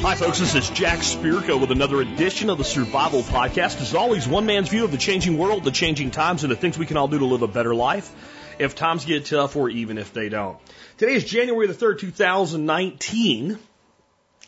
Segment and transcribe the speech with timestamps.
[0.00, 0.38] Hi, folks.
[0.38, 3.80] This is Jack Spirko with another edition of the Survival Podcast.
[3.80, 6.78] As always, one man's view of the changing world, the changing times, and the things
[6.78, 8.10] we can all do to live a better life
[8.58, 10.56] if times get tough or even if they don't.
[10.96, 13.58] Today is January the 3rd, 2019.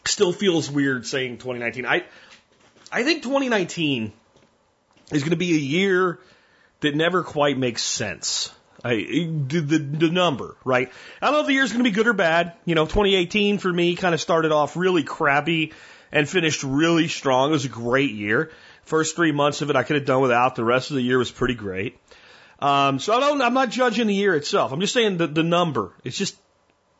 [0.07, 1.87] Still feels weird saying 2019.
[1.87, 2.05] I,
[2.91, 4.13] I think 2019
[5.13, 6.19] is going to be a year
[6.81, 8.53] that never quite makes sense.
[8.83, 10.91] I, the, the, the number, right?
[11.21, 12.55] I don't know if the year's going to be good or bad.
[12.65, 15.73] You know, 2018 for me kind of started off really crappy
[16.11, 17.51] and finished really strong.
[17.51, 18.51] It was a great year.
[18.85, 20.57] First three months of it I could have done without.
[20.57, 21.99] The rest of the year was pretty great.
[22.59, 24.73] Um, so I don't, I'm not judging the year itself.
[24.73, 25.93] I'm just saying the, the number.
[26.03, 26.37] It just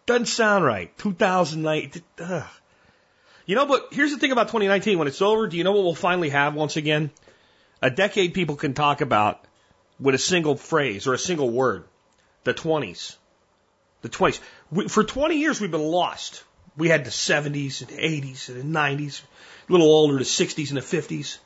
[0.07, 0.97] doesn't sound right.
[0.99, 1.93] 2009.
[2.21, 2.45] Ugh.
[3.47, 4.99] You know, but here's the thing about 2019.
[4.99, 7.11] When it's over, do you know what we'll finally have once again?
[7.83, 9.45] A decade people can talk about
[9.99, 11.85] with a single phrase or a single word.
[12.45, 13.17] The 20s.
[14.03, 14.41] The 20s.
[14.71, 16.45] We, for 20 years, we've been lost.
[16.77, 19.23] We had the 70s and 80s and the 90s,
[19.69, 21.39] a little older, the 60s and the 50s,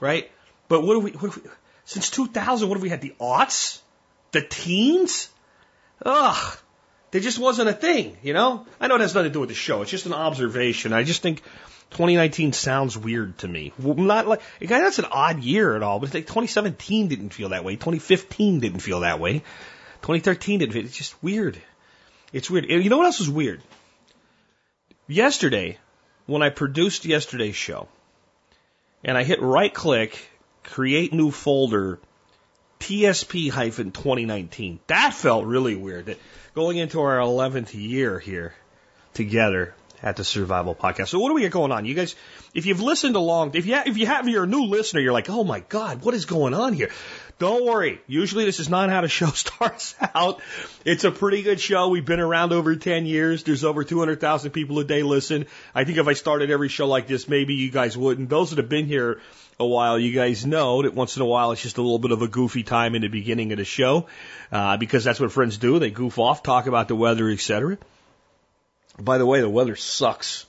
[0.00, 0.30] right?
[0.68, 1.50] But what do we, what have we
[1.84, 3.00] since 2000, what have we had?
[3.00, 3.80] The aughts?
[4.32, 5.28] The teens?
[6.04, 6.58] Ugh.
[7.10, 8.66] There just wasn't a thing, you know?
[8.80, 9.82] I know it has nothing to do with the show.
[9.82, 10.92] It's just an observation.
[10.92, 11.42] I just think
[11.90, 13.72] 2019 sounds weird to me.
[13.78, 17.74] Not like, that's an odd year at all, but like 2017 didn't feel that way.
[17.76, 19.38] 2015 didn't feel that way.
[20.02, 21.60] 2013 didn't feel, it's just weird.
[22.32, 22.68] It's weird.
[22.68, 23.62] You know what else was weird?
[25.06, 25.78] Yesterday,
[26.26, 27.88] when I produced yesterday's show,
[29.04, 30.18] and I hit right click,
[30.64, 32.00] create new folder,
[32.80, 34.80] TSP hyphen 2019.
[34.86, 36.06] That felt really weird.
[36.06, 36.18] That
[36.54, 38.54] going into our 11th year here
[39.14, 41.08] together at the Survival Podcast.
[41.08, 41.84] So what do we got going on?
[41.84, 42.14] You guys,
[42.54, 45.30] if you've listened along, if you if you have you're a new listener, you're like,
[45.30, 46.90] oh my god, what is going on here?
[47.38, 48.00] Don't worry.
[48.06, 50.40] Usually this is not how the show starts out.
[50.84, 51.88] It's a pretty good show.
[51.88, 53.42] We've been around over 10 years.
[53.42, 55.46] There's over 200,000 people a day listen.
[55.74, 58.28] I think if I started every show like this, maybe you guys wouldn't.
[58.28, 59.20] Those that have been here
[59.58, 62.10] a while, you guys know that once in a while it's just a little bit
[62.10, 64.06] of a goofy time in the beginning of the show,
[64.52, 65.78] uh, because that's what friends do.
[65.78, 67.78] They goof off, talk about the weather, etc.
[68.98, 70.46] By the way, the weather sucks.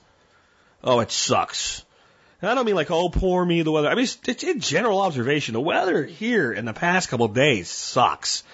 [0.84, 1.84] Oh, it sucks.
[2.40, 3.88] And I don't mean like, oh, poor me, the weather.
[3.88, 5.54] I mean, it's, it's in general observation.
[5.54, 8.44] The weather here in the past couple of days sucks.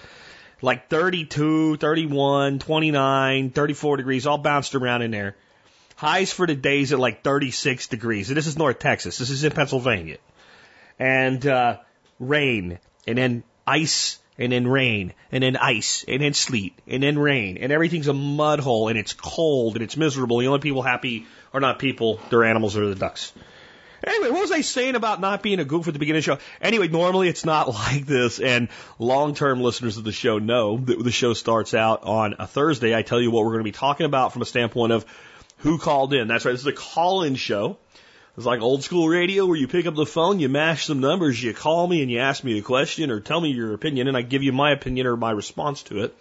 [0.61, 5.35] Like 32, 31, 29, 34 degrees, all bounced around in there.
[5.97, 8.29] Highs for the days at like 36 degrees.
[8.29, 9.17] And this is North Texas.
[9.17, 10.17] This is in Pennsylvania.
[10.99, 11.77] And, uh,
[12.19, 12.79] rain.
[13.07, 17.57] And then ice and then rain, and then ice, and then sleet, and then rain,
[17.57, 20.39] and everything's a mud hole, and it's cold, and it's miserable.
[20.39, 23.31] The only people happy are not people, they're animals or the ducks.
[24.05, 26.35] Anyway, what was I saying about not being a goof at the beginning of the
[26.35, 26.41] show?
[26.61, 28.67] Anyway, normally it's not like this, and
[28.99, 32.93] long-term listeners of the show know that the show starts out on a Thursday.
[32.93, 35.05] I tell you what we're going to be talking about from a standpoint of
[35.59, 36.27] who called in.
[36.27, 37.77] That's right, this is a call-in show.
[38.37, 41.41] It's like old school radio where you pick up the phone, you mash some numbers,
[41.41, 44.17] you call me and you ask me a question or tell me your opinion and
[44.17, 46.13] I give you my opinion or my response to it.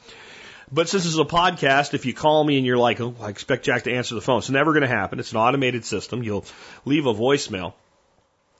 [0.71, 3.31] But since this is a podcast, if you call me and you're like, oh, I
[3.31, 5.19] expect Jack to answer the phone, it's never going to happen.
[5.19, 6.23] It's an automated system.
[6.23, 6.45] You'll
[6.85, 7.75] leave a voicemail.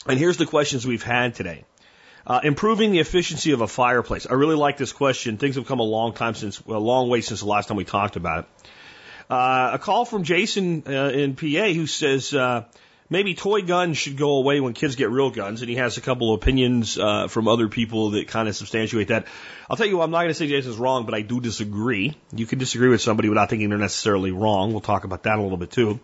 [0.07, 1.65] And here's the questions we've had today.
[2.27, 4.27] Uh, improving the efficiency of a fireplace.
[4.29, 5.39] I really like this question.
[5.39, 7.85] Things have come a long time since, a long way since the last time we
[7.85, 8.47] talked about it.
[9.31, 12.65] Uh, a call from Jason uh, in PA who says, uh,
[13.11, 16.01] maybe toy guns should go away when kids get real guns, and he has a
[16.01, 19.27] couple of opinions uh, from other people that kind of substantiate that.
[19.69, 22.17] I'll tell you what, I'm not going to say Jason's wrong, but I do disagree.
[22.35, 24.73] You can disagree with somebody without thinking they're necessarily wrong.
[24.73, 26.01] We'll talk about that a little bit too.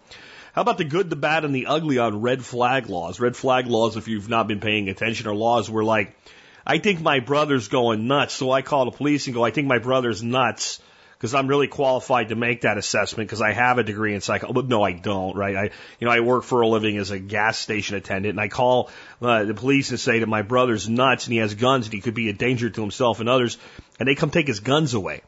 [0.53, 3.21] How about the good, the bad, and the ugly on red flag laws?
[3.21, 6.17] Red flag laws, if you've not been paying attention, are laws where like,
[6.67, 9.69] I think my brother's going nuts, so I call the police and go, I think
[9.69, 10.81] my brother's nuts
[11.21, 14.55] because I'm really qualified to make that assessment because I have a degree in psychology.
[14.55, 15.55] But no, I don't, right?
[15.55, 15.65] I,
[15.99, 18.89] you know, I work for a living as a gas station attendant and I call
[19.21, 22.01] uh, the police and say that my brother's nuts and he has guns and he
[22.01, 23.59] could be a danger to himself and others
[23.99, 25.21] and they come take his guns away.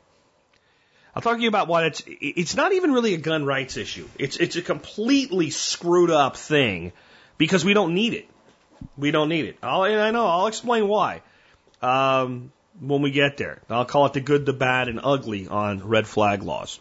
[1.15, 4.09] I'm talking about why it's, it's not even really a gun rights issue.
[4.19, 6.93] It's, it's a completely screwed up thing
[7.37, 8.31] because we don't need it.
[8.97, 9.59] We don't need it.
[9.63, 11.21] I'll, and I know, I'll explain why.
[11.83, 12.51] Um,
[12.83, 13.63] when we get there.
[13.71, 16.79] I'll call it the good, the bad, and ugly on red flag laws.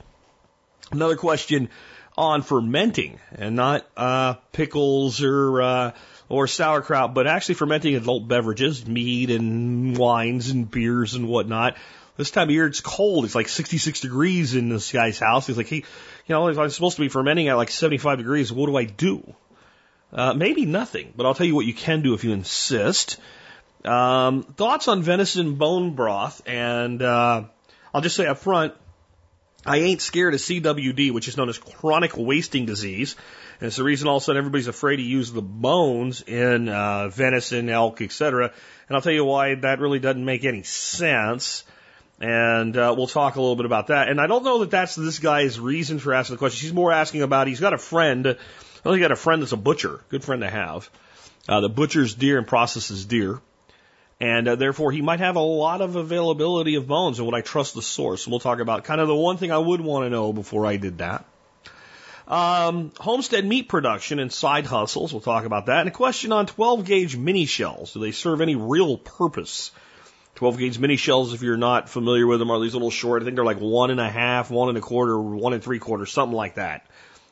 [0.91, 1.69] Another question
[2.17, 5.91] on fermenting and not uh, pickles or uh,
[6.27, 11.77] or sauerkraut, but actually fermenting adult beverages, mead and wines and beers and whatnot.
[12.17, 13.25] This time of year it's cold.
[13.25, 15.47] It's like 66 degrees in this guy's house.
[15.47, 15.83] He's like, hey, you
[16.35, 19.33] know, if I'm supposed to be fermenting at like 75 degrees, what do I do?
[20.11, 23.17] Uh, maybe nothing, but I'll tell you what you can do if you insist.
[23.85, 27.43] Um, thoughts on venison bone broth, and uh,
[27.93, 28.73] I'll just say up front,
[29.65, 33.15] I ain't scared of CWD, which is known as chronic wasting disease.
[33.59, 36.67] And it's the reason all of a sudden everybody's afraid to use the bones in
[36.67, 38.51] uh, venison, elk, etc.
[38.87, 41.63] And I'll tell you why that really doesn't make any sense.
[42.19, 44.09] And uh, we'll talk a little bit about that.
[44.09, 46.65] And I don't know that that's this guy's reason for asking the question.
[46.65, 48.37] He's more asking about he's got a friend.
[48.83, 50.89] Well, he got a friend that's a butcher, good friend to have.
[51.47, 53.41] Uh, the butchers deer and processes deer.
[54.21, 57.41] And uh, therefore, he might have a lot of availability of bones, and would I
[57.41, 58.27] trust the source?
[58.27, 60.77] We'll talk about kind of the one thing I would want to know before I
[60.77, 61.25] did that.
[62.27, 65.11] Um, homestead meat production and side hustles.
[65.11, 65.79] We'll talk about that.
[65.79, 67.93] And a question on 12 gauge mini shells.
[67.93, 69.71] Do they serve any real purpose?
[70.35, 73.23] 12 gauge mini shells, if you're not familiar with them, are these little short.
[73.23, 75.79] I think they're like one and a half, one and a quarter, one and three
[75.79, 76.85] quarters, something like that.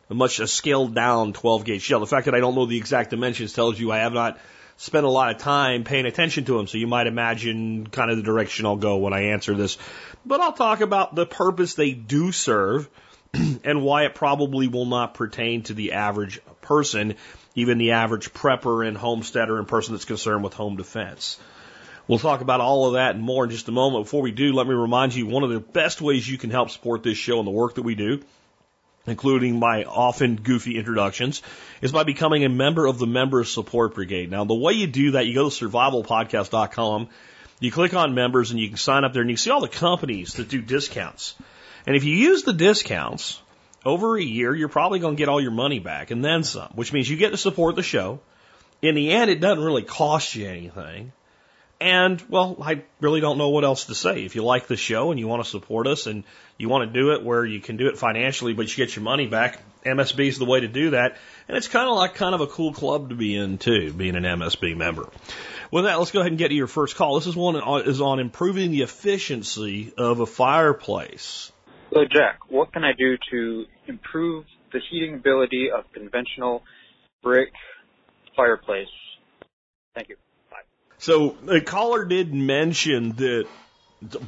[0.09, 1.99] A much a scaled down 12 gauge shell.
[1.99, 4.39] The fact that I don't know the exact dimensions tells you I have not
[4.79, 6.65] spent a lot of time paying attention to them.
[6.65, 9.77] So you might imagine kind of the direction I'll go when I answer this.
[10.25, 12.89] But I'll talk about the purpose they do serve
[13.33, 17.15] and why it probably will not pertain to the average person,
[17.55, 21.37] even the average prepper and homesteader and person that's concerned with home defense.
[22.07, 24.05] We'll talk about all of that and more in just a moment.
[24.05, 26.69] Before we do, let me remind you one of the best ways you can help
[26.69, 28.21] support this show and the work that we do
[29.09, 31.41] including my often goofy introductions,
[31.81, 34.31] is by becoming a member of the Member Support Brigade.
[34.31, 37.09] Now, the way you do that, you go to survivalpodcast.com,
[37.59, 39.67] you click on members, and you can sign up there, and you see all the
[39.67, 41.35] companies that do discounts.
[41.85, 43.41] And if you use the discounts
[43.85, 46.69] over a year, you're probably going to get all your money back and then some,
[46.75, 48.19] which means you get to support the show.
[48.81, 51.11] In the end, it doesn't really cost you anything.
[51.81, 54.25] And, well, I really don't know what else to say.
[54.25, 56.25] If you like the show and you want to support us and
[56.57, 59.03] you want to do it where you can do it financially, but you get your
[59.03, 61.17] money back, MSB is the way to do that.
[61.47, 64.17] And it's kind of like kind of a cool club to be in too, being
[64.17, 65.07] an MSB member.
[65.71, 67.15] With that, let's go ahead and get to your first call.
[67.15, 71.51] This is one uh, is on improving the efficiency of a fireplace.
[71.93, 76.63] So, Jack, what can I do to improve the heating ability of conventional
[77.23, 77.53] brick
[78.35, 78.87] fireplace?
[79.95, 80.17] Thank you.
[80.99, 83.47] So the caller did mention that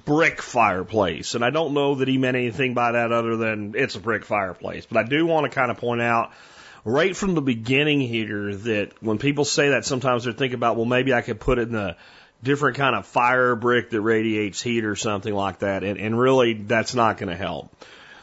[0.06, 3.96] brick fireplace, and I don't know that he meant anything by that other than it's
[3.96, 4.86] a brick fireplace.
[4.86, 6.32] But I do want to kind of point out
[6.84, 10.86] right from the beginning here that when people say that, sometimes they're thinking about, well,
[10.86, 11.98] maybe I could put it in a
[12.42, 16.54] different kind of fire brick that radiates heat or something like that, and, and really
[16.54, 17.76] that's not going to help.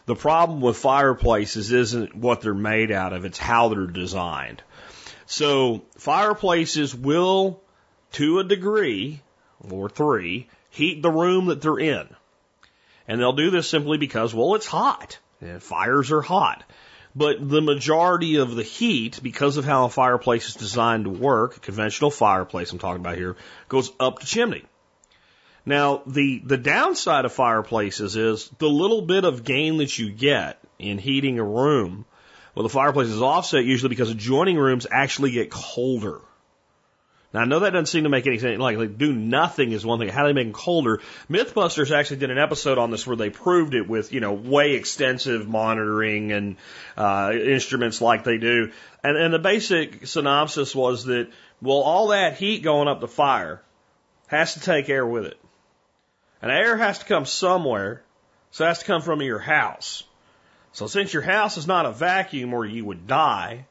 [0.06, 4.62] The problem with fireplaces isn't what they're made out of, it's how they're designed.
[5.26, 7.60] So fireplaces will
[8.12, 9.22] to a degree,
[9.70, 12.08] or three, heat the room that they're in.
[13.06, 15.18] And they'll do this simply because, well, it's hot.
[15.60, 16.64] Fires are hot.
[17.16, 21.56] But the majority of the heat, because of how a fireplace is designed to work,
[21.56, 23.36] a conventional fireplace I'm talking about here,
[23.68, 24.64] goes up the chimney.
[25.64, 30.58] Now, the, the downside of fireplaces is the little bit of gain that you get
[30.78, 32.04] in heating a room.
[32.54, 36.20] Well, the fireplace is offset usually because adjoining rooms actually get colder.
[37.32, 38.58] Now I know that doesn't seem to make any sense.
[38.58, 40.08] Like, like do nothing is one thing.
[40.08, 41.00] How do they make them colder?
[41.28, 44.72] MythBusters actually did an episode on this where they proved it with you know way
[44.72, 46.56] extensive monitoring and
[46.96, 48.72] uh, instruments like they do.
[49.04, 51.30] And and the basic synopsis was that
[51.60, 53.62] well all that heat going up the fire
[54.28, 55.38] has to take air with it,
[56.40, 58.02] and air has to come somewhere,
[58.50, 60.02] so it has to come from your house.
[60.72, 63.66] So since your house is not a vacuum where you would die,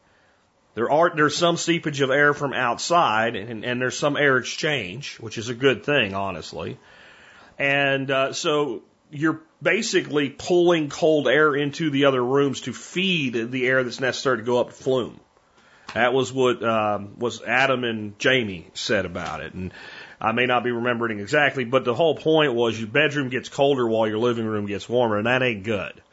[0.77, 5.15] there are there's some seepage of air from outside, and, and there's some air exchange,
[5.19, 6.77] which is a good thing, honestly.
[7.57, 13.65] And uh, so you're basically pulling cold air into the other rooms to feed the
[13.65, 15.19] air that's necessary to go up the flume.
[15.95, 19.73] That was what um, was Adam and Jamie said about it, and
[20.21, 23.87] I may not be remembering exactly, but the whole point was your bedroom gets colder
[23.87, 26.03] while your living room gets warmer, and that ain't good.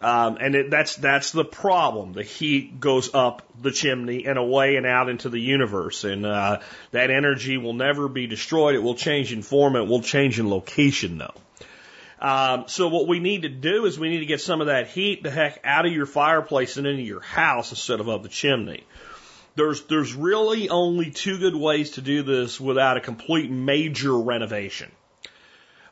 [0.00, 2.12] Um, and it, that's that's the problem.
[2.12, 6.60] The heat goes up the chimney and away and out into the universe, and uh,
[6.92, 8.76] that energy will never be destroyed.
[8.76, 9.74] It will change in form.
[9.74, 11.34] It will change in location, though.
[12.20, 14.88] Um, so what we need to do is we need to get some of that
[14.88, 18.28] heat the heck out of your fireplace and into your house instead of up the
[18.28, 18.84] chimney.
[19.56, 24.92] There's there's really only two good ways to do this without a complete major renovation.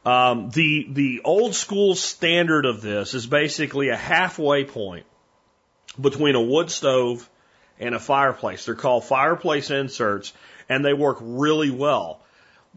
[0.06, 5.04] Um, the the old school standard of this is basically a halfway point
[6.00, 7.28] between a wood stove
[7.80, 8.64] and a fireplace.
[8.64, 10.32] They're called fireplace inserts,
[10.68, 12.20] and they work really well.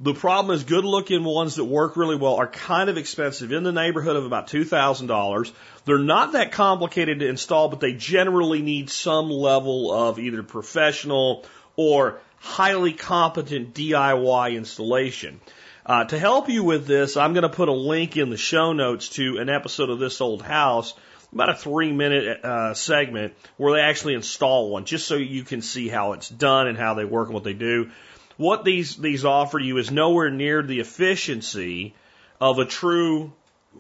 [0.02, 3.62] The problem is good looking ones that work really well are kind of expensive in
[3.62, 5.52] the neighborhood of about $2,000.
[5.86, 11.46] They're not that complicated to install, but they generally need some level of either professional
[11.76, 15.42] or highly competent DIY installation.
[15.86, 18.74] Uh, to help you with this, I'm going to put a link in the show
[18.74, 20.94] notes to an episode of This Old House,
[21.32, 25.62] about a three minute uh, segment where they actually install one, just so you can
[25.62, 27.92] see how it's done and how they work and what they do.
[28.36, 31.94] What these, these offer you is nowhere near the efficiency
[32.40, 33.34] of a true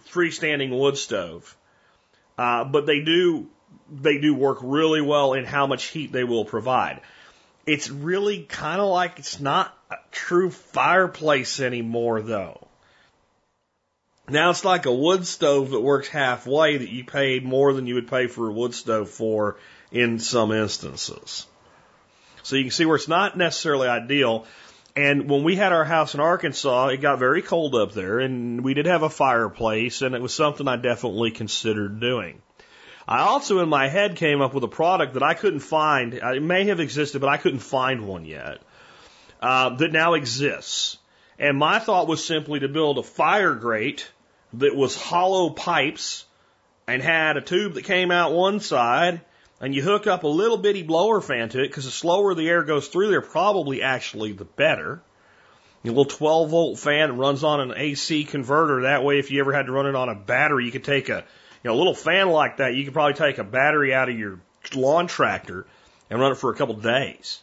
[0.09, 1.55] freestanding wood stove.
[2.37, 3.47] Uh, but they do,
[3.91, 7.01] they do work really well in how much heat they will provide.
[7.65, 12.67] It's really kind of like it's not a true fireplace anymore though.
[14.29, 17.95] Now it's like a wood stove that works halfway that you pay more than you
[17.95, 19.57] would pay for a wood stove for
[19.91, 21.47] in some instances.
[22.43, 24.45] So you can see where it's not necessarily ideal.
[24.95, 28.63] And when we had our house in Arkansas, it got very cold up there, and
[28.63, 32.41] we did have a fireplace, and it was something I definitely considered doing.
[33.07, 36.13] I also, in my head, came up with a product that I couldn't find.
[36.13, 38.61] It may have existed, but I couldn't find one yet.
[39.39, 40.97] Uh, that now exists.
[41.37, 44.09] And my thought was simply to build a fire grate
[44.53, 46.25] that was hollow pipes
[46.87, 49.21] and had a tube that came out one side
[49.61, 52.47] and you hook up a little bitty blower fan to it because the slower the
[52.47, 55.01] air goes through there, probably actually the better.
[55.83, 58.81] A little 12 volt fan runs on an AC converter.
[58.81, 61.09] That way, if you ever had to run it on a battery, you could take
[61.09, 61.23] a,
[61.63, 62.75] you know, a little fan like that.
[62.75, 64.41] You could probably take a battery out of your
[64.75, 65.65] lawn tractor
[66.09, 67.39] and run it for a couple days.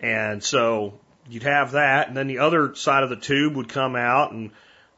[0.00, 0.98] And so
[1.28, 4.50] you'd have that, and then the other side of the tube would come out and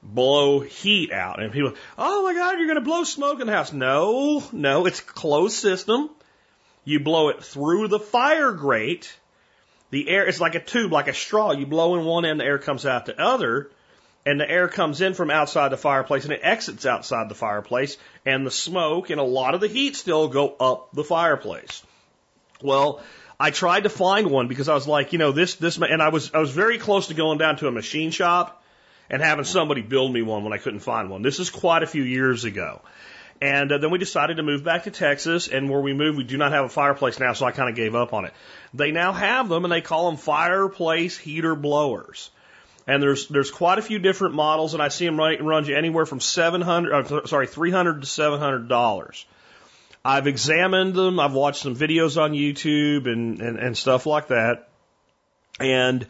[0.02, 1.42] blow heat out.
[1.42, 3.72] And people, oh my God, you're going to blow smoke in the house.
[3.72, 6.10] No, no, it's a closed system.
[6.84, 9.14] You blow it through the fire grate.
[9.90, 11.52] The air, it's like a tube, like a straw.
[11.52, 13.70] You blow in one end, the air comes out the other,
[14.26, 17.96] and the air comes in from outside the fireplace and it exits outside the fireplace,
[18.26, 21.82] and the smoke and a lot of the heat still go up the fireplace.
[22.60, 23.02] Well,
[23.40, 26.08] I tried to find one because I was like, you know, this, this, and I
[26.08, 28.64] was, I was very close to going down to a machine shop
[29.08, 31.22] and having somebody build me one when I couldn't find one.
[31.22, 32.80] This is quite a few years ago.
[33.40, 36.24] And uh, then we decided to move back to Texas, and where we moved, we
[36.24, 38.32] do not have a fireplace now, so I kind of gave up on it.
[38.74, 42.30] They now have them, and they call them fireplace heater blowers.
[42.88, 45.76] And there's there's quite a few different models, and I see them run, run you
[45.76, 49.24] anywhere from seven hundred, uh, sorry, three hundred to seven hundred dollars.
[50.08, 51.20] I've examined them.
[51.20, 54.70] I've watched some videos on YouTube and, and, and stuff like that.
[55.60, 56.06] And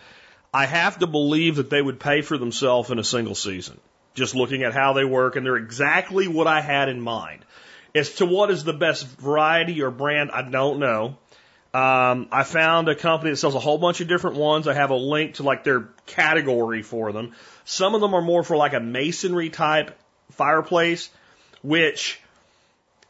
[0.54, 3.80] I have to believe that they would pay for themselves in a single season.
[4.14, 7.44] Just looking at how they work, and they're exactly what I had in mind.
[7.92, 11.18] As to what is the best variety or brand, I don't know.
[11.74, 14.68] Um, I found a company that sells a whole bunch of different ones.
[14.68, 17.32] I have a link to like their category for them.
[17.64, 19.98] Some of them are more for like a masonry type
[20.30, 21.10] fireplace,
[21.62, 22.20] which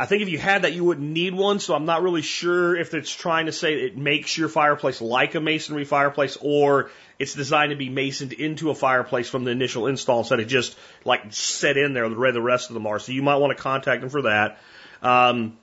[0.01, 1.59] I think if you had that, you wouldn't need one.
[1.59, 5.35] So I'm not really sure if it's trying to say it makes your fireplace like
[5.35, 9.89] a masonry fireplace or it's designed to be masoned into a fireplace from the initial
[9.89, 13.01] install instead of just like set in there the way the rest of them are.
[13.01, 14.59] So you might want to contact them for that.
[15.03, 15.59] Um,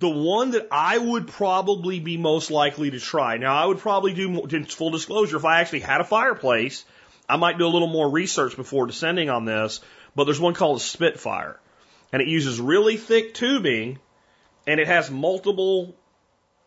[0.00, 3.36] the one that I would probably be most likely to try.
[3.36, 6.84] Now, I would probably do, full disclosure, if I actually had a fireplace,
[7.28, 9.80] I might do a little more research before descending on this,
[10.16, 11.60] but there's one called a Spitfire
[12.12, 13.98] and it uses really thick tubing
[14.66, 15.94] and it has multiple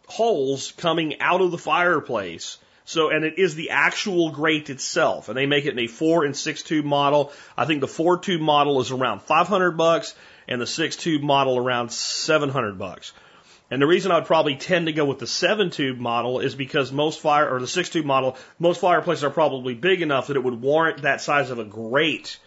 [0.08, 2.58] holes coming out of the fireplace.
[2.86, 6.26] So, and it is the actual grate itself, and they make it in a four
[6.26, 7.32] and six tube model.
[7.56, 10.16] I think the four tube model is around 500 bucks,
[10.48, 13.14] and the six tube model around 700 bucks.
[13.70, 16.56] And the reason I would probably tend to go with the seven tube model is
[16.56, 20.38] because most fire, or the six tube model, most fireplaces are probably big enough that
[20.38, 22.40] it would warrant that size of a grate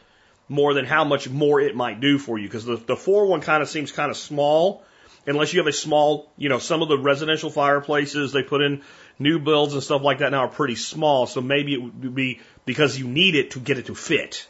[0.48, 2.46] more than how much more it might do for you.
[2.48, 4.82] Because the, the four one kind of seems kind of small,
[5.26, 8.82] unless you have a small, you know, some of the residential fireplaces they put in
[9.18, 11.26] new builds and stuff like that now are pretty small.
[11.26, 14.46] So maybe it would be because you need it to get it to fit.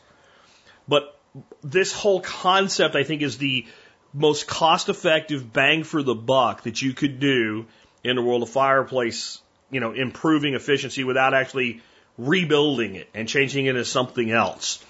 [0.88, 1.18] But
[1.62, 3.66] this whole concept, I think, is the
[4.12, 7.66] most cost effective bang for the buck that you could do
[8.04, 11.80] in the world of fireplace, you know, improving efficiency without actually
[12.18, 14.84] rebuilding it and changing it into something else.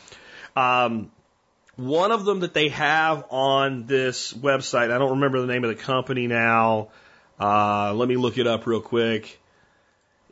[0.57, 1.11] Um,
[1.77, 5.77] one of them that they have on this website, I don't remember the name of
[5.77, 6.89] the company now.
[7.41, 9.39] Uh, let me look it up real quick.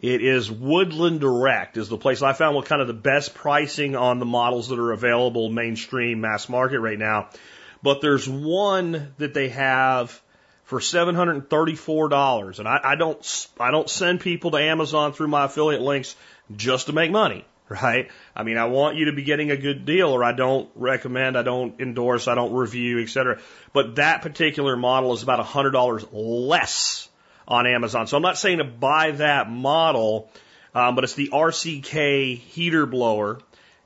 [0.02, 3.96] It is Woodland Direct is the place I found what kind of the best pricing
[3.96, 7.28] on the models that are available mainstream mass market right now.
[7.82, 10.22] But there's one that they have
[10.64, 14.58] for seven hundred and thirty-four dollars, and I, I don't I don't send people to
[14.58, 16.16] Amazon through my affiliate links
[16.56, 17.44] just to make money.
[17.70, 18.10] Right?
[18.34, 21.38] I mean, I want you to be getting a good deal, or I don't recommend,
[21.38, 23.40] I don't endorse, I don't review, etc.
[23.72, 27.08] But that particular model is about hundred dollars less
[27.46, 28.08] on Amazon.
[28.08, 30.30] So I'm not saying to buy that model,
[30.74, 33.38] um, but it's the RCK heater blower,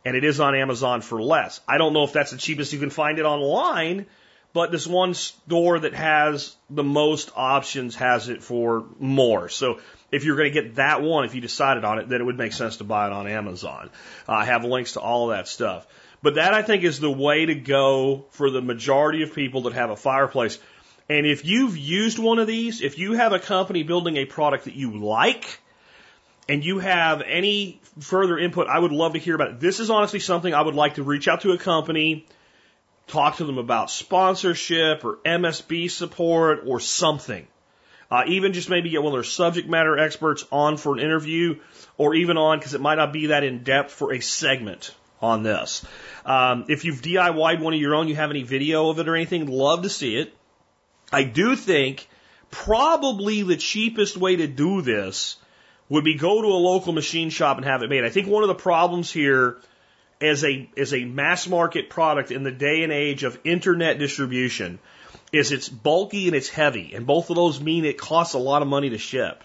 [0.05, 1.61] and it is on Amazon for less.
[1.69, 4.07] I don't know if that's the cheapest you can find it online,
[4.55, 9.51] but this one store that has the most options has it for more.
[9.51, 9.81] So
[10.13, 12.39] if you're going to get that one, if you decided on it, then it would
[12.39, 13.91] make sense to buy it on Amazon.
[14.29, 15.87] Uh, I have links to all of that stuff.
[16.23, 19.75] But that I think is the way to go for the majority of people that
[19.75, 20.59] have a fireplace.
[21.11, 24.65] And if you've used one of these, if you have a company building a product
[24.65, 25.61] that you like,
[26.49, 29.61] and you have any further input, I would love to hear about it.
[29.61, 32.27] This is honestly something I would like to reach out to a company,
[33.07, 37.47] talk to them about sponsorship or MSB support or something.
[38.11, 41.59] Uh, even just maybe get one of their subject matter experts on for an interview
[41.97, 45.43] or even on, because it might not be that in depth for a segment on
[45.43, 45.85] this.
[46.25, 49.17] Um, if you've DIYed one of your own, you have any video of it or
[49.17, 50.35] anything, love to see it.
[51.13, 52.09] I do think
[52.51, 55.37] probably the cheapest way to do this
[55.89, 58.05] would be go to a local machine shop and have it made.
[58.05, 59.59] I think one of the problems here
[60.29, 64.79] as a as a mass market product in the day and age of internet distribution
[65.33, 68.63] is it's bulky and it's heavy, and both of those mean it costs a lot
[68.63, 69.43] of money to ship.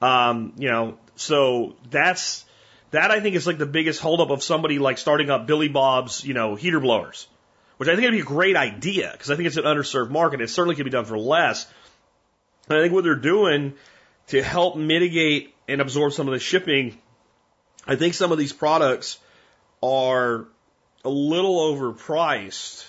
[0.00, 2.44] Um, you know, so that's
[2.90, 6.24] that I think is like the biggest holdup of somebody like starting up Billy Bob's,
[6.24, 7.26] you know, heater blowers,
[7.76, 10.40] which I think would be a great idea because I think it's an underserved market.
[10.40, 11.66] It certainly could be done for less.
[12.68, 13.74] And I think what they're doing
[14.28, 16.98] to help mitigate and absorb some of the shipping,
[17.86, 19.18] I think some of these products
[19.82, 20.46] are
[21.04, 22.88] a little overpriced.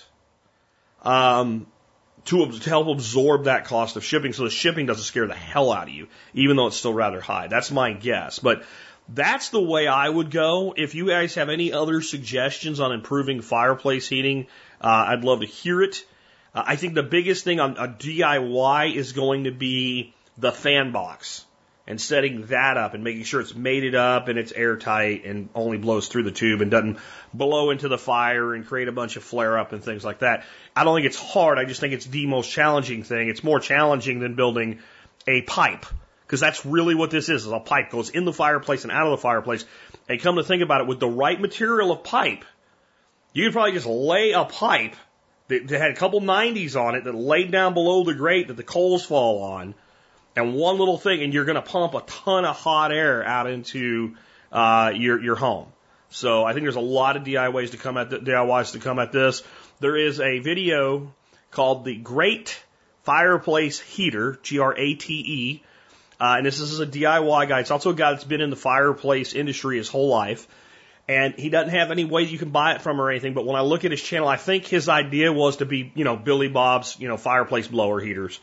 [1.02, 1.66] Um,
[2.26, 5.72] to, to help absorb that cost of shipping so the shipping doesn't scare the hell
[5.72, 7.48] out of you, even though it's still rather high.
[7.48, 8.38] That's my guess.
[8.38, 8.64] But
[9.08, 10.74] that's the way I would go.
[10.76, 14.46] If you guys have any other suggestions on improving fireplace heating,
[14.80, 16.04] uh, I'd love to hear it.
[16.54, 20.92] Uh, I think the biggest thing on a DIY is going to be the fan
[20.92, 21.44] box
[21.86, 25.76] and setting that up and making sure it's mated up and it's airtight and only
[25.76, 26.98] blows through the tube and doesn't
[27.34, 30.44] blow into the fire and create a bunch of flare up and things like that.
[30.74, 31.58] I don't think it's hard.
[31.58, 33.28] I just think it's the most challenging thing.
[33.28, 34.78] It's more challenging than building
[35.26, 35.84] a pipe
[36.26, 39.06] because that's really what this is, is a pipe goes in the fireplace and out
[39.06, 39.64] of the fireplace.
[40.08, 42.44] And come to think about it, with the right material of pipe,
[43.34, 44.96] you could probably just lay a pipe
[45.48, 48.56] that, that had a couple 90s on it that laid down below the grate that
[48.56, 49.74] the coals fall on
[50.36, 53.48] and one little thing, and you're going to pump a ton of hot air out
[53.48, 54.16] into
[54.52, 55.68] uh, your your home.
[56.10, 58.98] So I think there's a lot of DIYs to come at the, DIYs to come
[58.98, 59.42] at this.
[59.80, 61.12] There is a video
[61.50, 62.60] called the Great
[63.02, 65.62] Fireplace Heater, G R A T E,
[66.20, 67.60] uh, and this is a DIY guy.
[67.60, 70.46] It's also a guy that's been in the fireplace industry his whole life.
[71.06, 73.34] And he doesn't have any way you can buy it from or anything.
[73.34, 76.04] But when I look at his channel, I think his idea was to be, you
[76.04, 78.40] know, Billy Bob's, you know, fireplace blower heaters.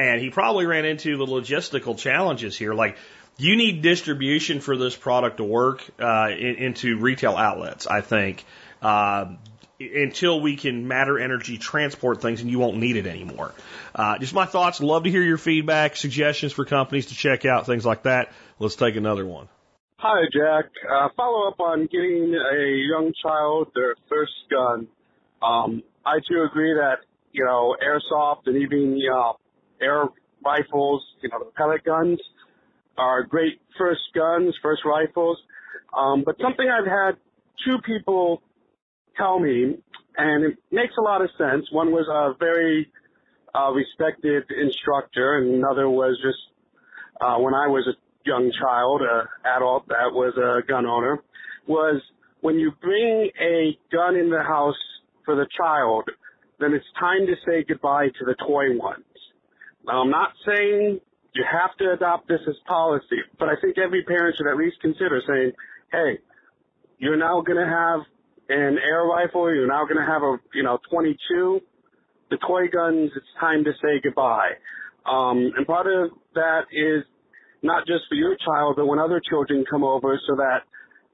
[0.00, 2.72] And he probably ran into the logistical challenges here.
[2.72, 2.96] Like,
[3.36, 8.42] you need distribution for this product to work uh, in, into retail outlets, I think,
[8.80, 9.26] uh,
[9.78, 13.52] until we can matter energy transport things and you won't need it anymore.
[13.94, 14.80] Uh, just my thoughts.
[14.80, 18.32] Love to hear your feedback, suggestions for companies to check out, things like that.
[18.58, 19.48] Let's take another one.
[19.98, 20.70] Hi, Jack.
[20.90, 24.88] Uh, follow up on getting a young child their first gun.
[25.42, 27.00] Um, I too agree that,
[27.32, 29.36] you know, airsoft and even, know,
[29.80, 30.04] air
[30.44, 32.18] rifles, you know, the pellet guns
[32.96, 35.38] are great first guns, first rifles.
[35.96, 37.12] Um, but something I've had
[37.64, 38.42] two people
[39.16, 39.76] tell me,
[40.16, 41.66] and it makes a lot of sense.
[41.72, 42.90] One was a very
[43.54, 46.38] uh, respected instructor, and another was just
[47.20, 47.96] uh, when I was a
[48.28, 51.22] young child, a adult that was a gun owner,
[51.66, 52.00] was
[52.40, 54.76] when you bring a gun in the house
[55.24, 56.04] for the child,
[56.58, 59.02] then it's time to say goodbye to the toy one.
[59.86, 61.00] Now, I'm not saying
[61.34, 64.76] you have to adopt this as policy, but I think every parent should at least
[64.80, 65.52] consider saying,
[65.92, 66.18] hey,
[66.98, 68.00] you're now going to have
[68.48, 71.60] an air rifle, you're now going to have a, you know, 22.
[72.30, 74.52] The toy guns, it's time to say goodbye.
[75.06, 77.04] Um, and part of that is
[77.62, 80.60] not just for your child, but when other children come over so that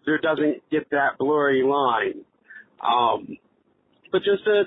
[0.05, 2.25] there doesn't get that blurry line.
[2.83, 3.37] Um,
[4.13, 4.65] but just a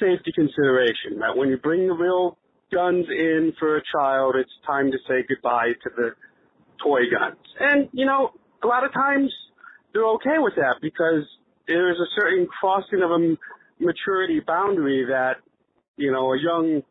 [0.00, 2.36] safety consideration that when you bring the real
[2.72, 6.10] guns in for a child, it's time to say goodbye to the
[6.82, 7.38] toy guns.
[7.58, 9.32] And, you know, a lot of times
[9.92, 11.24] they're okay with that because
[11.66, 13.36] there's a certain crossing of a
[13.78, 15.36] maturity boundary that,
[15.96, 16.82] you know, a young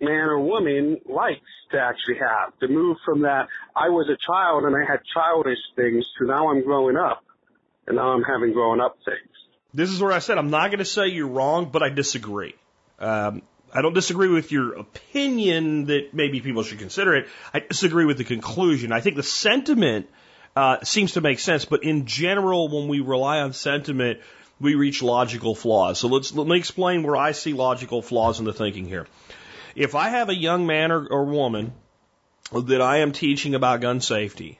[0.00, 1.40] man or woman likes
[1.70, 5.58] to actually have to move from that I was a child and I had childish
[5.74, 7.24] things to now I'm growing up
[7.86, 9.30] and now I'm having grown up things.
[9.72, 12.54] This is where I said I'm not going to say you're wrong, but I disagree.
[12.98, 13.42] Um,
[13.76, 17.28] I don't disagree with your opinion that maybe people should consider it.
[17.52, 18.90] I disagree with the conclusion.
[18.90, 20.08] I think the sentiment
[20.56, 24.20] uh, seems to make sense, but in general, when we rely on sentiment,
[24.58, 25.98] we reach logical flaws.
[25.98, 29.06] So let's let me explain where I see logical flaws in the thinking here.
[29.74, 31.74] If I have a young man or, or woman
[32.52, 34.58] that I am teaching about gun safety,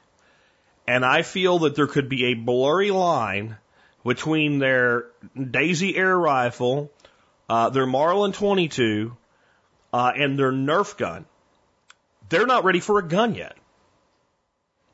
[0.87, 3.57] and I feel that there could be a blurry line
[4.05, 6.93] between their Daisy air rifle,
[7.49, 9.17] uh, their Marlin 22,
[9.93, 11.25] uh, and their Nerf gun,
[12.29, 13.57] they're not ready for a gun yet.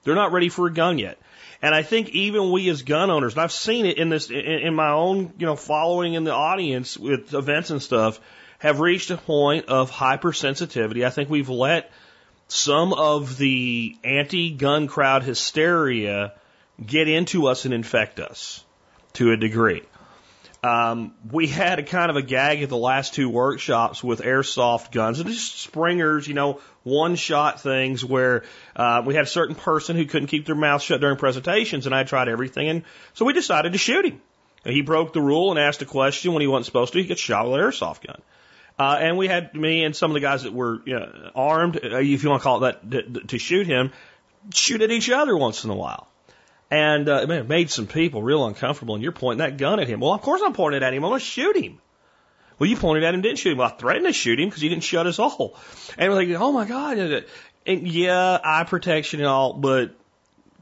[0.05, 1.19] They're not ready for a gun yet.
[1.61, 4.37] And I think even we as gun owners, and I've seen it in this, in,
[4.37, 8.21] in my own, you know, following in the audience with events and stuff,
[8.59, 11.07] have reached a point of hypersensitivity.
[11.07, 11.91] I think we've let
[12.49, 16.35] some of the anti-gun crowd hysteria
[16.85, 18.65] get into us and infect us
[19.15, 19.83] to a degree.
[20.65, 24.93] Um, we had a kind of a gag at the last two workshops with airsoft
[24.93, 28.45] guns and just springers, you know, one shot things where
[28.77, 31.95] uh, we had a certain person who couldn't keep their mouth shut during presentations, and
[31.95, 34.21] I tried everything, and so we decided to shoot him.
[34.65, 37.01] He broke the rule and asked a question when he wasn't supposed to.
[37.01, 38.23] He gets shot with an airsoft gun.
[38.79, 41.77] Uh, and we had me and some of the guys that were you know, armed,
[41.77, 43.91] uh, if you want to call it that, to, to shoot him,
[44.55, 46.07] shoot at each other once in a while.
[46.73, 48.95] And uh, it made some people real uncomfortable.
[48.95, 50.01] And you're pointing that gun at him.
[50.01, 51.05] Well, of course I'm pointing at him.
[51.05, 51.79] I'm going to shoot him.
[52.59, 53.59] Well, you pointed at him, didn't shoot him.
[53.59, 55.55] Well, I threatened to shoot him because he didn't shut his hole.
[55.99, 57.25] And we're like, oh my God.
[57.67, 59.95] And yeah, eye protection and all, but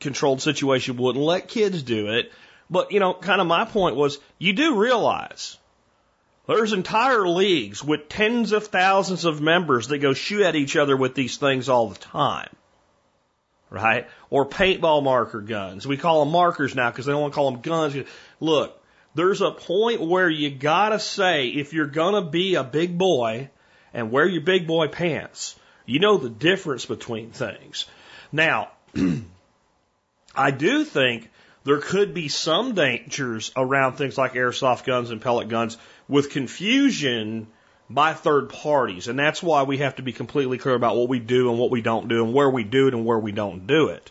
[0.01, 2.33] controlled situation wouldn't let kids do it.
[2.69, 5.59] But, you know, kind of my point was you do realize
[6.49, 10.97] there's entire leagues with tens of thousands of members that go shoot at each other
[10.97, 12.51] with these things all the time
[13.71, 14.09] right?
[14.29, 15.87] Or paintball marker guns.
[15.87, 17.97] We call them markers now because they don't want to call them guns.
[18.41, 18.77] Look,
[19.15, 23.51] there's a point where you gotta say if you're gonna be a big boy
[23.95, 25.57] and wear your big boy pants,
[25.87, 27.87] you know the difference between things.
[28.31, 28.71] Now,
[30.35, 31.31] I do think
[31.65, 35.77] there could be some dangers around things like airsoft guns and pellet guns
[36.09, 37.49] with confusion
[37.91, 39.09] by third parties.
[39.09, 41.71] And that's why we have to be completely clear about what we do and what
[41.71, 44.11] we don't do and where we do it and where we don't do it.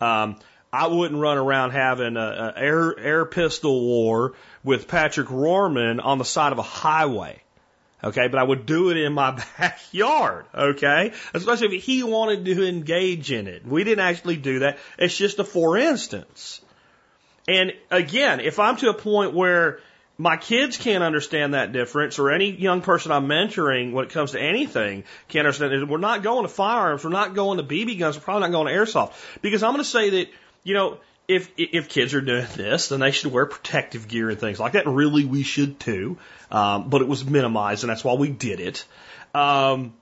[0.00, 0.36] Um,
[0.72, 6.24] I wouldn't run around having a, air, air pistol war with Patrick Rorman on the
[6.24, 7.40] side of a highway.
[8.02, 10.46] Okay, but I would do it in my backyard.
[10.54, 13.66] Okay, especially if he wanted to engage in it.
[13.66, 14.78] We didn't actually do that.
[14.98, 16.60] It's just a for instance.
[17.46, 19.80] And again, if I'm to a point where
[20.20, 24.32] my kids can't understand that difference, or any young person I'm mentoring when it comes
[24.32, 25.88] to anything can't understand it.
[25.88, 28.66] We're not going to firearms, we're not going to BB guns, we're probably not going
[28.66, 29.14] to airsoft.
[29.40, 30.28] Because I'm going to say that,
[30.62, 34.38] you know, if if kids are doing this, then they should wear protective gear and
[34.38, 34.86] things like that.
[34.86, 36.18] Really, we should too.
[36.50, 38.84] Um, but it was minimized, and that's why we did it.
[39.34, 39.94] Um,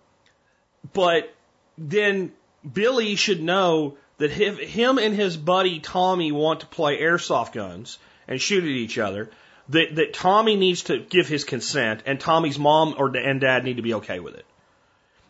[0.94, 1.33] but
[1.76, 2.33] then
[2.70, 7.98] Billy should know that if him and his buddy Tommy want to play airsoft guns
[8.26, 9.31] and shoot at each other,
[9.70, 13.76] that, that Tommy needs to give his consent and Tommy's mom or and dad need
[13.76, 14.46] to be okay with it.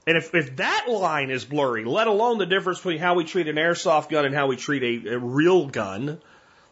[0.07, 3.47] And if, if that line is blurry, let alone the difference between how we treat
[3.47, 6.21] an airsoft gun and how we treat a, a real gun,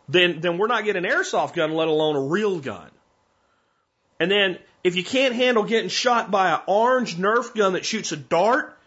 [0.09, 2.91] then, then we're not getting an airsoft gun, let alone a real gun.
[4.19, 8.13] And then if you can't handle getting shot by an orange Nerf gun that shoots
[8.13, 8.79] a dart,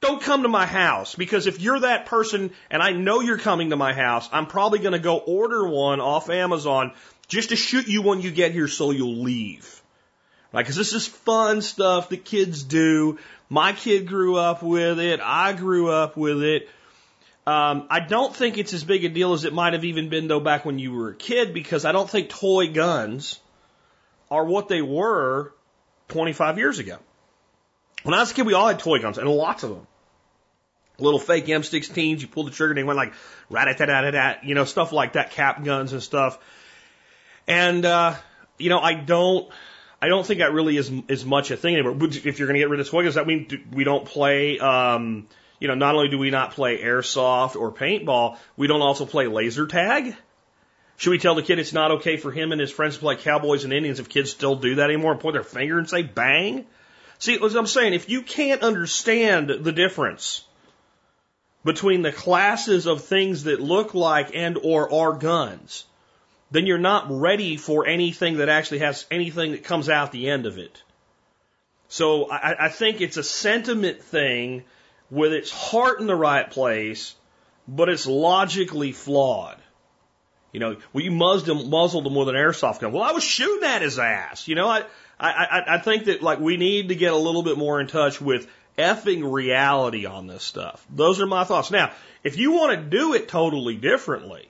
[0.00, 3.70] don't come to my house because if you're that person and I know you're coming
[3.70, 6.92] to my house, I'm probably going to go order one off Amazon
[7.28, 9.82] just to shoot you when you get here so you'll leave.
[10.52, 10.62] Right?
[10.62, 13.18] Because this is fun stuff that kids do.
[13.48, 15.20] My kid grew up with it.
[15.22, 16.68] I grew up with it.
[17.46, 20.26] Um, I don't think it's as big a deal as it might have even been
[20.26, 23.38] though back when you were a kid because I don't think toy guns
[24.30, 25.52] are what they were
[26.08, 26.98] 25 years ago.
[28.02, 29.86] When I was a kid, we all had toy guns and lots of them.
[30.98, 33.12] Little fake M16s, you pull the trigger and they went like
[33.50, 36.38] rat a tat tat tat, you know, stuff like that, cap guns and stuff.
[37.46, 38.14] And, uh,
[38.58, 39.48] you know, I don't,
[40.00, 41.96] I don't think that really is, is much a thing anymore.
[42.00, 45.28] If you're going to get rid of toy guns, that mean we don't play, um,
[45.58, 49.26] you know, not only do we not play airsoft or paintball, we don't also play
[49.26, 50.14] laser tag.
[50.98, 53.16] Should we tell the kid it's not okay for him and his friends to play
[53.16, 56.02] cowboys and Indians if kids still do that anymore and point their finger and say
[56.02, 56.66] bang?
[57.18, 60.44] See, what I'm saying, if you can't understand the difference
[61.64, 65.84] between the classes of things that look like and or are guns,
[66.50, 70.46] then you're not ready for anything that actually has anything that comes out the end
[70.46, 70.82] of it.
[71.88, 74.64] So I, I think it's a sentiment thing
[75.10, 77.14] with its heart in the right place,
[77.68, 79.58] but it's logically flawed.
[80.52, 82.92] You know, well, you muzzled him, muzzled him with an airsoft gun.
[82.92, 84.48] Well, I was shooting at his ass.
[84.48, 84.84] You know, I,
[85.20, 88.20] I, I think that like we need to get a little bit more in touch
[88.20, 90.84] with effing reality on this stuff.
[90.90, 91.70] Those are my thoughts.
[91.70, 91.92] Now,
[92.24, 94.48] if you want to do it totally differently,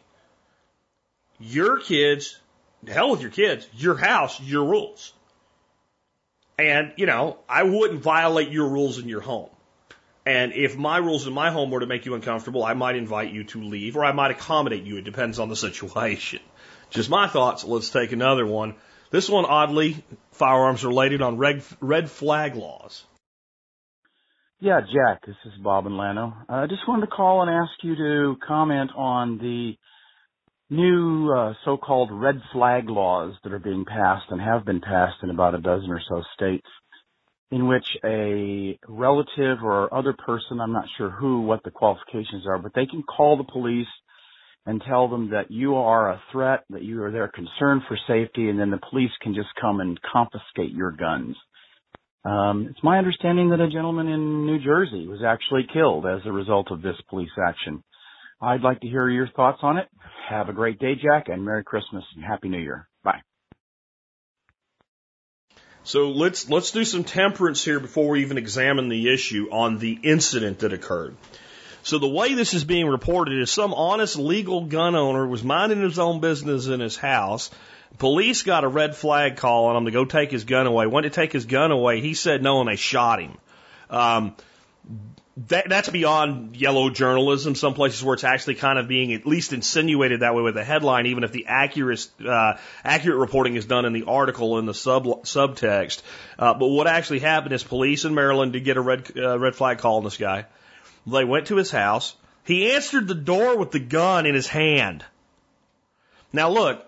[1.38, 2.38] your kids,
[2.86, 5.12] hell with your kids, your house, your rules.
[6.58, 9.50] And, you know, I wouldn't violate your rules in your home.
[10.24, 13.32] And if my rules in my home were to make you uncomfortable, I might invite
[13.32, 14.96] you to leave or I might accommodate you.
[14.96, 16.40] It depends on the situation.
[16.90, 17.64] Just my thoughts.
[17.64, 18.74] Let's take another one.
[19.10, 23.04] This one, oddly, firearms related on red, red flag laws.
[24.58, 26.34] Yeah, Jack, this is Bob and Llano.
[26.48, 29.76] I uh, just wanted to call and ask you to comment on the
[30.70, 35.30] new uh, so-called red flag laws that are being passed and have been passed in
[35.30, 36.66] about a dozen or so states
[37.50, 42.58] in which a relative or other person, I'm not sure who, what the qualifications are,
[42.58, 43.86] but they can call the police
[44.66, 48.48] and tell them that you are a threat, that you are their concern for safety,
[48.48, 51.36] and then the police can just come and confiscate your guns.
[52.24, 56.32] Um, it's my understanding that a gentleman in New Jersey was actually killed as a
[56.32, 57.84] result of this police action.
[58.40, 59.88] I'd like to hear your thoughts on it.
[60.28, 62.88] Have a great day, Jack, and Merry Christmas and Happy New Year.
[63.02, 63.22] Bye.
[65.84, 69.98] So let's let's do some temperance here before we even examine the issue on the
[70.02, 71.16] incident that occurred.
[71.84, 75.80] So the way this is being reported is some honest legal gun owner was minding
[75.80, 77.50] his own business in his house.
[77.98, 80.88] Police got a red flag call on him to go take his gun away.
[80.88, 82.00] Went to take his gun away.
[82.00, 83.38] He said no, and they shot him.
[83.88, 84.34] Um,
[85.48, 87.54] that, that's beyond yellow journalism.
[87.54, 90.64] Some places where it's actually kind of being at least insinuated that way with a
[90.64, 94.74] headline, even if the accurate uh, accurate reporting is done in the article in the
[94.74, 96.02] sub subtext.
[96.38, 99.54] Uh, but what actually happened is police in Maryland did get a red uh, red
[99.54, 100.46] flag call on this guy.
[101.06, 102.16] They went to his house.
[102.44, 105.04] He answered the door with the gun in his hand.
[106.32, 106.86] Now look,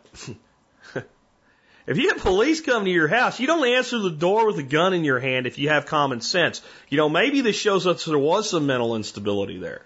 [1.88, 4.62] if you have police come to your house, you don't answer the door with a
[4.62, 6.62] gun in your hand if you have common sense.
[6.88, 9.83] You know, maybe this shows us there was some mental instability there.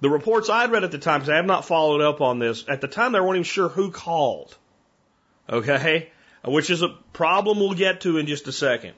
[0.00, 2.64] The reports I'd read at the time, because I have not followed up on this,
[2.68, 4.56] at the time they weren't even sure who called.
[5.48, 6.10] Okay?
[6.44, 8.94] Which is a problem we'll get to in just a second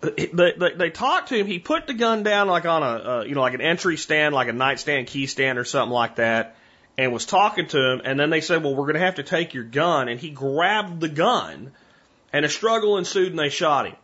[0.00, 1.46] they, they, they talked to him.
[1.46, 4.34] He put the gun down like on a, uh, you know, like an entry stand,
[4.34, 6.56] like a nightstand key stand or something like that,
[6.98, 8.02] and was talking to him.
[8.04, 10.08] And then they said, well, we're going to have to take your gun.
[10.08, 11.70] And he grabbed the gun
[12.32, 13.96] and a struggle ensued and they shot him.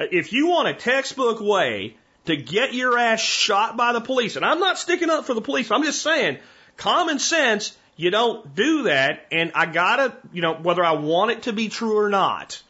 [0.00, 4.44] If you want a textbook way to get your ass shot by the police, and
[4.44, 6.38] I'm not sticking up for the police, I'm just saying,
[6.76, 9.26] common sense, you don't do that.
[9.30, 12.62] And I gotta, you know, whether I want it to be true or not,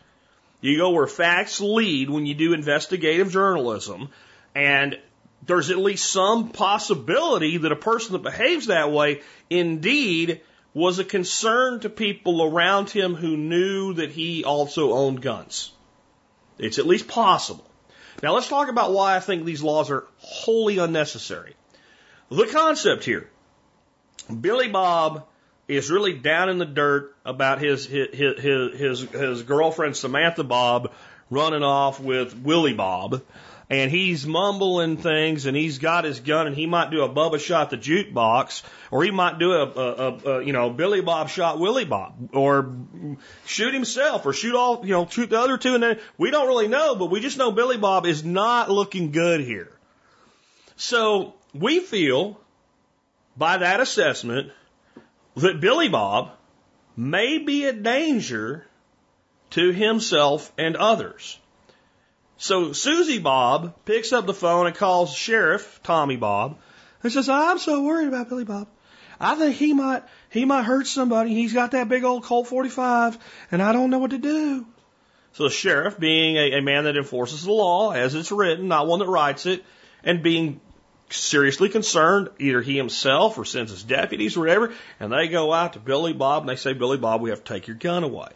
[0.60, 4.08] you go where facts lead when you do investigative journalism,
[4.54, 4.98] and
[5.46, 10.40] there's at least some possibility that a person that behaves that way indeed
[10.74, 15.72] was a concern to people around him who knew that he also owned guns.
[16.58, 17.64] It's at least possible.
[18.22, 21.54] Now let's talk about why I think these laws are wholly unnecessary.
[22.30, 23.30] The concept here.
[24.40, 25.26] Billy Bob
[25.68, 30.92] is really down in the dirt about his his his his, his girlfriend Samantha Bob
[31.30, 33.22] running off with Willie Bob.
[33.70, 37.38] And he's mumbling things, and he's got his gun, and he might do a Bubba
[37.38, 41.58] shot the jukebox, or he might do a, a, a, you know Billy Bob shot
[41.58, 42.74] Willie Bob, or
[43.44, 46.48] shoot himself, or shoot all you know shoot the other two, and then we don't
[46.48, 49.70] really know, but we just know Billy Bob is not looking good here.
[50.76, 52.40] So we feel,
[53.36, 54.50] by that assessment,
[55.36, 56.30] that Billy Bob
[56.96, 58.66] may be a danger
[59.50, 61.38] to himself and others.
[62.38, 66.58] So Susie Bob picks up the phone and calls Sheriff Tommy Bob
[67.02, 68.68] and says, I'm so worried about Billy Bob.
[69.20, 71.34] I think he might he might hurt somebody.
[71.34, 73.18] He's got that big old Colt 45
[73.50, 74.66] and I don't know what to do.
[75.32, 78.86] So the sheriff, being a, a man that enforces the law as it's written, not
[78.86, 79.64] one that writes it,
[80.04, 80.60] and being
[81.10, 85.72] seriously concerned, either he himself or sends his deputies or whatever, and they go out
[85.72, 88.28] to Billy Bob and they say, Billy Bob, we have to take your gun away.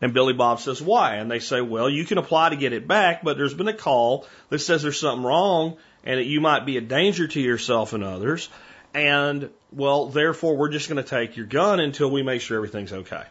[0.00, 1.16] And Billy Bob says, why?
[1.16, 3.72] And they say, well, you can apply to get it back, but there's been a
[3.72, 7.92] call that says there's something wrong and that you might be a danger to yourself
[7.92, 8.48] and others.
[8.94, 12.92] And, well, therefore, we're just going to take your gun until we make sure everything's
[12.92, 13.24] okay.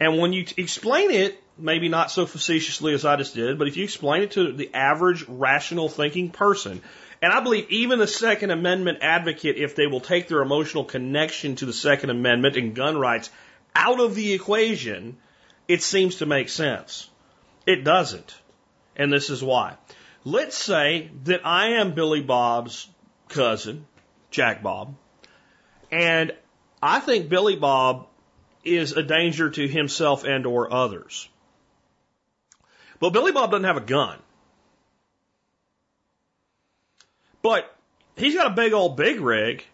[0.00, 3.76] And when you explain it, maybe not so facetiously as I just did, but if
[3.76, 6.80] you explain it to the average rational thinking person,
[7.22, 11.56] and I believe even the Second Amendment advocate, if they will take their emotional connection
[11.56, 13.30] to the Second Amendment and gun rights
[13.74, 15.16] out of the equation,
[15.68, 17.08] it seems to make sense.
[17.66, 18.34] It doesn't.
[18.96, 19.76] And this is why.
[20.24, 22.88] Let's say that I am Billy Bob's
[23.28, 23.86] cousin,
[24.30, 24.94] Jack Bob.
[25.90, 26.32] And
[26.82, 28.06] I think Billy Bob
[28.64, 31.28] is a danger to himself and or others.
[32.98, 34.18] But Billy Bob doesn't have a gun.
[37.42, 37.74] But
[38.16, 39.64] he's got a big old big rig,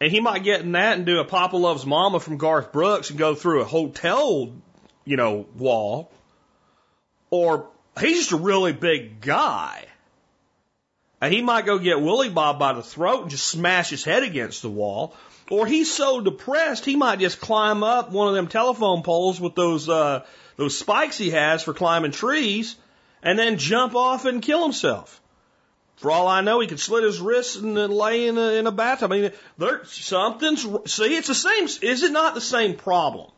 [0.00, 3.10] and he might get in that and do a Papa Loves Mama from Garth Brooks
[3.10, 4.52] and go through a hotel,
[5.04, 6.10] you know, wall.
[7.30, 9.84] Or he's just a really big guy.
[11.20, 14.22] And he might go get Willie Bob by the throat and just smash his head
[14.22, 15.14] against the wall.
[15.50, 19.54] Or he's so depressed he might just climb up one of them telephone poles with
[19.54, 20.24] those uh,
[20.56, 22.76] those spikes he has for climbing trees,
[23.22, 25.20] and then jump off and kill himself.
[25.98, 28.66] For all I know, he could slit his wrists and then lay in a, in
[28.66, 29.12] a bathtub.
[29.12, 31.16] I mean, there something's see.
[31.16, 31.64] It's the same.
[31.64, 33.30] Is it not the same problem?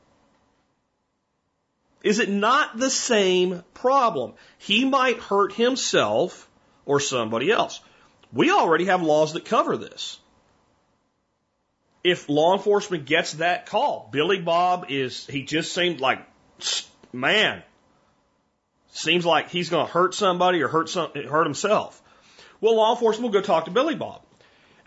[2.03, 4.35] Is it not the same problem?
[4.59, 6.49] He might hurt himself
[6.87, 7.81] or somebody else.
[8.33, 10.18] We already have laws that cover this
[12.03, 16.20] if law enforcement gets that call, Billy Bob is, he just seemed like,
[17.12, 17.62] man,
[18.90, 22.01] seems like he's going to hurt somebody or hurt some, hurt himself.
[22.61, 24.23] Well, law enforcement will go talk to Billy Bob.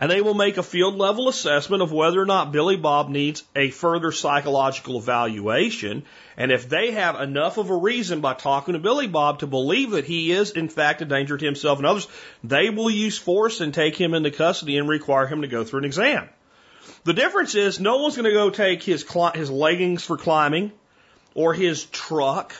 [0.00, 3.44] And they will make a field level assessment of whether or not Billy Bob needs
[3.54, 6.04] a further psychological evaluation.
[6.36, 9.92] And if they have enough of a reason by talking to Billy Bob to believe
[9.92, 12.08] that he is in fact a danger to himself and others,
[12.42, 15.80] they will use force and take him into custody and require him to go through
[15.80, 16.28] an exam.
[17.04, 20.72] The difference is no one's going to go take his his leggings for climbing,
[21.34, 22.54] or his truck,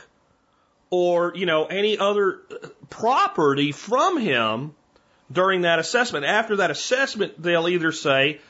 [0.88, 4.74] or you know any other uh, property from him
[5.35, 6.25] during that assessment.
[6.25, 8.40] After that assessment, they'll either say,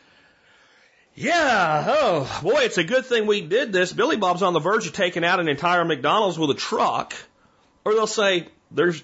[1.15, 3.93] "Yeah, oh boy, it's a good thing we did this.
[3.93, 7.15] Billy Bob's on the verge of taking out an entire McDonald's with a truck,"
[7.85, 9.03] or they'll say, "There's."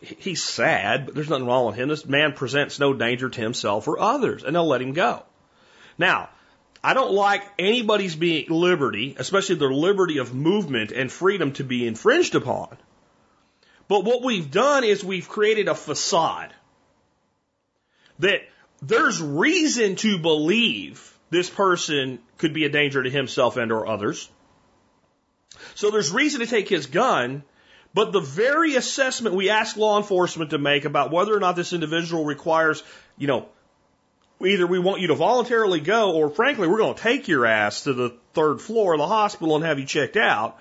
[0.00, 1.88] He's sad, but there's nothing wrong with him.
[1.88, 5.24] This man presents no danger to himself or others, and they'll let him go.
[5.98, 6.28] Now,
[6.84, 11.84] I don't like anybody's being liberty, especially their liberty of movement and freedom to be
[11.84, 12.76] infringed upon.
[13.88, 16.54] But what we've done is we've created a facade
[18.20, 18.40] that
[18.82, 24.28] there's reason to believe this person could be a danger to himself and or others.
[25.74, 27.42] So there's reason to take his gun,
[27.94, 31.72] but the very assessment we ask law enforcement to make about whether or not this
[31.72, 32.82] individual requires,
[33.16, 33.48] you know,
[34.44, 37.84] either we want you to voluntarily go, or frankly, we're going to take your ass
[37.84, 40.58] to the third floor of the hospital and have you checked out.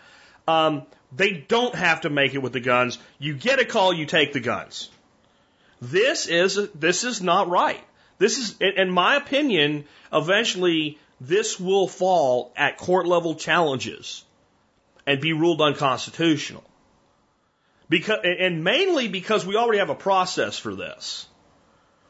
[0.47, 0.83] Um,
[1.15, 2.97] they don't have to make it with the guns.
[3.19, 4.89] You get a call, you take the guns.
[5.81, 7.83] This is this is not right.
[8.17, 14.23] This is, in my opinion, eventually this will fall at court level challenges
[15.05, 16.63] and be ruled unconstitutional.
[17.89, 21.27] Because, and mainly because we already have a process for this.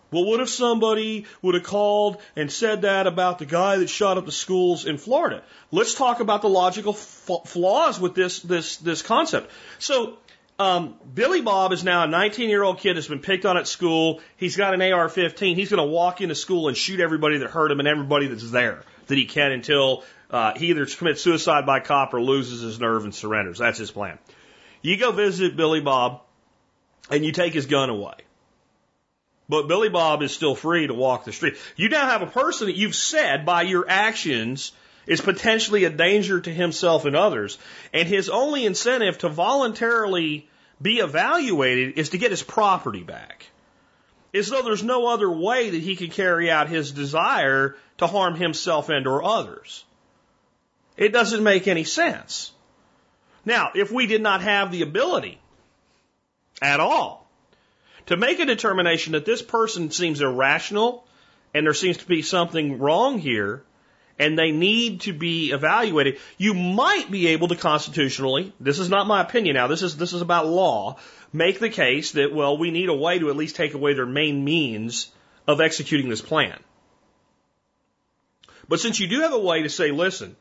[0.10, 4.17] Well, what if somebody would have called and said that about the guy that shot
[4.17, 5.43] up the schools in Florida?
[5.69, 9.51] Let's talk about the logical flaws with this this this concept.
[9.80, 10.17] So,
[10.60, 13.67] um, Billy Bob is now a 19 year old kid that's been picked on at
[13.67, 14.22] school.
[14.38, 15.56] He's got an AR-15.
[15.56, 18.50] He's going to walk into school and shoot everybody that hurt him and everybody that's
[18.50, 22.80] there that he can until uh, he either commits suicide by cop or loses his
[22.80, 23.60] nerve and surrenders.
[23.60, 24.17] That's his plan.
[24.82, 26.22] You go visit Billy Bob
[27.10, 28.15] and you take his gun away.
[29.50, 31.56] But Billy Bob is still free to walk the street.
[31.78, 34.74] You now have a person that you've said by your actions
[35.08, 37.58] is potentially a danger to himself and others.
[37.93, 40.50] And his only incentive to voluntarily
[40.82, 43.48] be evaluated is to get his property back.
[44.34, 48.36] As though there's no other way that he can carry out his desire to harm
[48.36, 49.84] himself and or others.
[50.98, 52.52] It doesn't make any sense.
[53.46, 55.39] Now, if we did not have the ability
[56.62, 57.28] at all
[58.08, 61.06] to make a determination that this person seems irrational
[61.54, 63.63] and there seems to be something wrong here
[64.19, 69.08] and they need to be evaluated, you might be able to constitutionally, this is not
[69.08, 70.97] my opinion now, this is, this is about law,
[71.32, 74.06] make the case that, well, we need a way to at least take away their
[74.06, 75.12] main means
[75.47, 76.60] of executing this plan.
[78.67, 80.36] But since you do have a way to say, listen,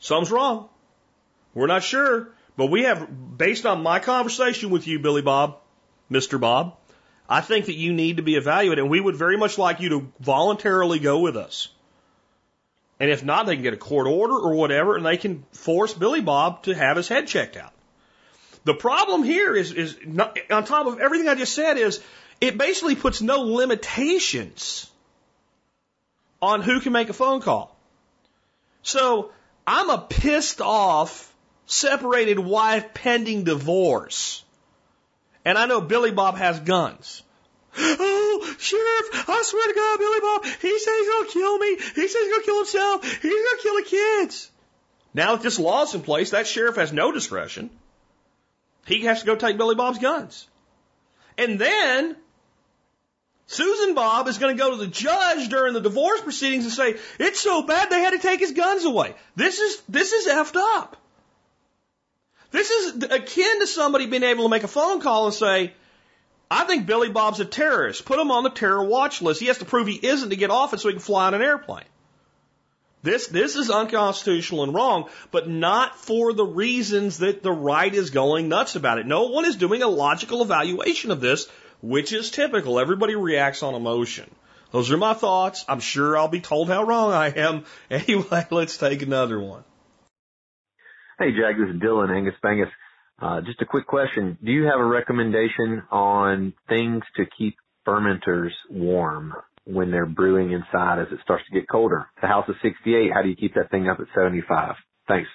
[0.00, 0.68] something's wrong,
[1.54, 5.58] we're not sure, but we have, based on my conversation with you, Billy Bob,
[6.10, 6.40] Mr.
[6.40, 6.76] Bob.
[7.28, 9.90] I think that you need to be evaluated, and we would very much like you
[9.90, 11.68] to voluntarily go with us.
[13.00, 15.94] And if not, they can get a court order or whatever, and they can force
[15.94, 17.72] Billy Bob to have his head checked out.
[18.64, 22.02] The problem here is, is not, on top of everything I just said, is
[22.40, 24.90] it basically puts no limitations
[26.42, 27.76] on who can make a phone call.
[28.82, 29.30] So
[29.66, 31.32] I'm a pissed off,
[31.66, 34.44] separated wife pending divorce
[35.48, 37.22] and I know Billy Bob has guns.
[37.80, 41.76] Oh, Sheriff, I swear to God, Billy Bob, he says he's going to kill me.
[41.76, 43.04] He says he's going to kill himself.
[43.04, 44.50] He's going to kill the kids.
[45.14, 47.70] Now that this law's in place, that sheriff has no discretion.
[48.86, 50.46] He has to go take Billy Bob's guns.
[51.36, 52.16] And then
[53.46, 56.96] Susan Bob is going to go to the judge during the divorce proceedings and say,
[57.18, 59.14] it's so bad they had to take his guns away.
[59.36, 60.96] This is, this is effed up.
[62.50, 65.72] This is akin to somebody being able to make a phone call and say,
[66.50, 68.04] I think Billy Bob's a terrorist.
[68.04, 69.40] Put him on the terror watch list.
[69.40, 71.34] He has to prove he isn't to get off it so he can fly on
[71.34, 71.84] an airplane.
[73.02, 78.10] This, this is unconstitutional and wrong, but not for the reasons that the right is
[78.10, 79.06] going nuts about it.
[79.06, 81.48] No one is doing a logical evaluation of this,
[81.80, 82.80] which is typical.
[82.80, 84.28] Everybody reacts on emotion.
[84.72, 85.64] Those are my thoughts.
[85.68, 87.64] I'm sure I'll be told how wrong I am.
[87.90, 89.64] Anyway, let's take another one.
[91.18, 92.70] Hey, Jack, this is Dylan Angus Bangus.
[93.20, 94.38] Uh, just a quick question.
[94.42, 97.56] Do you have a recommendation on things to keep
[97.86, 102.08] fermenters warm when they're brewing inside as it starts to get colder?
[102.20, 103.12] The house is 68.
[103.12, 104.76] How do you keep that thing up at 75?
[105.08, 105.28] Thanks.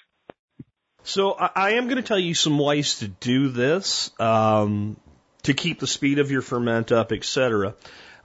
[1.03, 4.95] So I am going to tell you some ways to do this um,
[5.43, 7.75] to keep the speed of your ferment up, etc.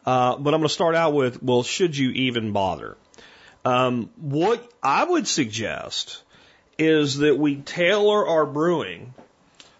[0.06, 2.96] Uh, but I'm going to start out with, well, should you even bother?
[3.64, 6.22] Um, what I would suggest
[6.78, 9.12] is that we tailor our brewing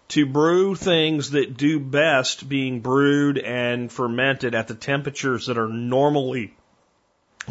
[0.09, 5.69] to brew things that do best being brewed and fermented at the temperatures that are
[5.69, 6.55] normally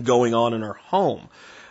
[0.02, 1.30] going on in our home.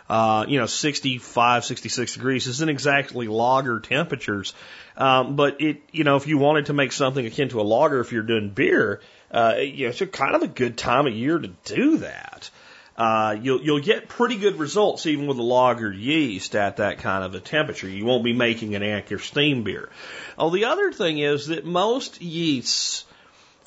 [0.09, 4.53] Uh, you know, 65, 66 degrees isn't exactly lager temperatures.
[4.95, 7.99] Um, but it, you know, if you wanted to make something akin to a lager,
[7.99, 11.13] if you're doing beer, uh, you know, it's a kind of a good time of
[11.13, 12.49] year to do that
[12.97, 17.23] uh, you'll you'll get pretty good results even with a lager yeast at that kind
[17.23, 17.87] of a temperature.
[17.87, 19.89] You won't be making an Anchor steam beer.
[20.37, 23.05] Oh, the other thing is that most yeasts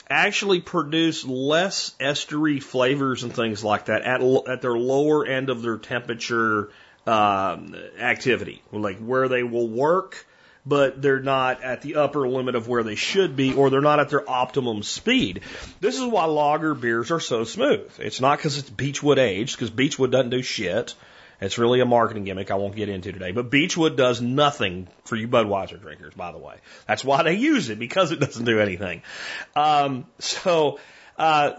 [0.09, 5.62] actually produce less estery flavors and things like that at at their lower end of
[5.62, 6.70] their temperature
[7.07, 10.26] um, activity, like where they will work
[10.66, 14.00] but they're not at the upper limit of where they should be, or they're not
[14.00, 15.40] at their optimum speed.
[15.80, 17.90] This is why lager beers are so smooth.
[17.98, 20.94] It's not because it's Beechwood aged, because Beechwood doesn't do shit.
[21.40, 23.32] It's really a marketing gimmick I won't get into today.
[23.32, 26.56] But Beechwood does nothing for you Budweiser drinkers, by the way.
[26.86, 29.02] That's why they use it, because it doesn't do anything.
[29.56, 30.78] Um, so,
[31.16, 31.52] uh,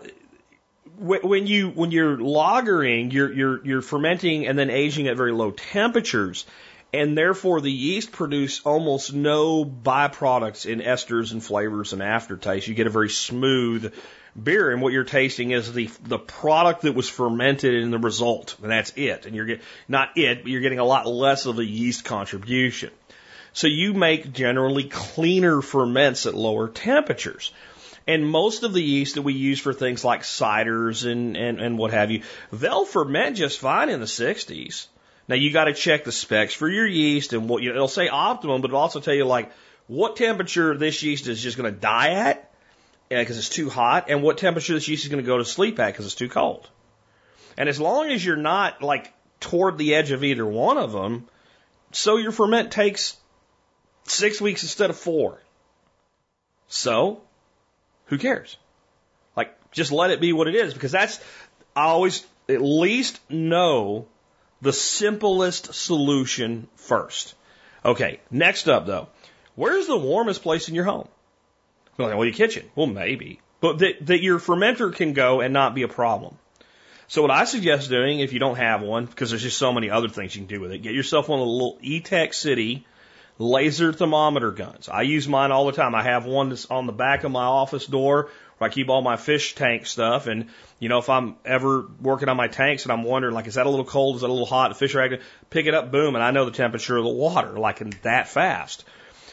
[0.97, 5.52] when you when you're lagering, you're you're you're fermenting and then aging at very low
[5.52, 6.45] temperatures
[6.94, 12.68] and therefore the yeast produce almost no byproducts in esters and flavors and aftertaste.
[12.68, 13.94] You get a very smooth
[14.42, 18.56] beer, and what you're tasting is the the product that was fermented in the result,
[18.62, 19.26] and that's it.
[19.26, 22.92] And you're getting not it, but you're getting a lot less of a yeast contribution.
[23.54, 27.52] So you make generally cleaner ferments at lower temperatures.
[28.08, 31.78] And most of the yeast that we use for things like ciders and, and, and
[31.78, 34.88] what have you, they'll ferment just fine in the 60s.
[35.32, 38.10] Now you got to check the specs for your yeast and what you, it'll say
[38.10, 39.50] optimum, but it'll also tell you like
[39.88, 42.52] what temperature this yeast is just going to die at
[43.10, 45.46] uh, because it's too hot and what temperature this yeast is going to go to
[45.46, 46.70] sleep at because it's too cold.
[47.58, 51.30] And as long as you're not like toward the edge of either one of them,
[51.94, 53.16] so your ferment takes
[54.04, 55.42] six weeks instead of four.
[56.68, 57.22] So,
[58.08, 58.58] who cares?
[59.38, 61.22] Like, just let it be what it is because that's,
[61.74, 64.08] I always at least know
[64.62, 67.36] the simplest solution first.
[67.84, 69.09] Okay, next up though,
[69.55, 71.07] where's the warmest place in your home?
[71.97, 72.70] Well, your kitchen.
[72.76, 73.41] Well, maybe.
[73.59, 76.38] But that, that your fermenter can go and not be a problem.
[77.07, 79.89] So what I suggest doing, if you don't have one, because there's just so many
[79.89, 82.86] other things you can do with it, get yourself one of the little Etekcity
[83.38, 84.88] laser thermometer guns.
[84.88, 85.93] I use mine all the time.
[85.93, 88.30] I have one that's on the back of my office door
[88.62, 90.28] I keep all my fish tank stuff.
[90.28, 90.47] And,
[90.80, 93.66] you know, if I'm ever working on my tanks and I'm wondering, like, is that
[93.66, 94.16] a little cold?
[94.16, 94.70] Is that a little hot?
[94.70, 97.09] The fish are acting, pick it up, boom, and I know the temperature of the
[97.09, 98.86] water, like in that fast.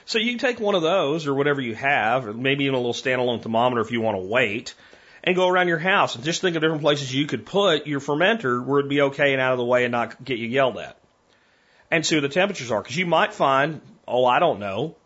[0.06, 2.78] So you can take one of those or whatever you have, or maybe even a
[2.78, 4.74] little standalone thermometer if you want to wait,
[5.22, 8.00] and go around your house and just think of different places you could put your
[8.00, 10.78] fermenter where it'd be okay and out of the way and not get you yelled
[10.78, 10.96] at.
[11.90, 12.82] And see what the temperatures are.
[12.82, 14.96] Because you might find, oh, I don't know,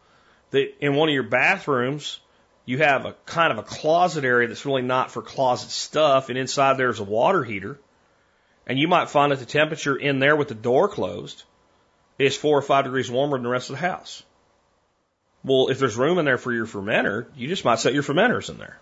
[0.50, 2.20] that in one of your bathrooms,
[2.64, 6.38] you have a kind of a closet area that's really not for closet stuff, and
[6.38, 7.78] inside there's a water heater.
[8.66, 11.42] And you might find that the temperature in there with the door closed
[12.18, 14.22] is four or five degrees warmer than the rest of the house.
[15.44, 18.48] Well, if there's room in there for your fermenter, you just might set your fermenters
[18.48, 18.78] in there.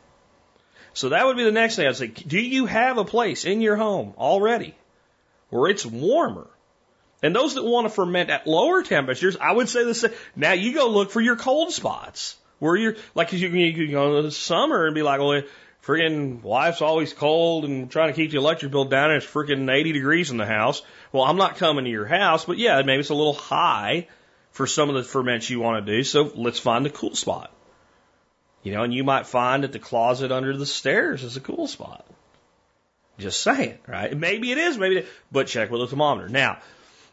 [0.92, 2.08] So that would be the next thing I'd say.
[2.08, 4.74] Do you have a place in your home already
[5.48, 6.48] where it's warmer?
[7.22, 10.04] And those that want to ferment at lower temperatures, I would say this.
[10.36, 13.90] Now you go look for your cold spots where you're like, you can, you can
[13.90, 15.42] go in the summer and be like, well,
[15.82, 19.70] Friggin' wife's always cold and trying to keep the electric bill down and it's freaking
[19.70, 20.82] 80 degrees in the house.
[21.10, 24.06] Well, I'm not coming to your house, but yeah, maybe it's a little high
[24.52, 26.04] for some of the ferments you want to do.
[26.04, 27.50] So let's find a cool spot.
[28.62, 31.66] You know, and you might find that the closet under the stairs is a cool
[31.66, 32.06] spot.
[33.18, 34.14] Just saying, right?
[34.14, 36.28] Maybe it is, maybe it is, but check with a thermometer.
[36.28, 36.58] Now,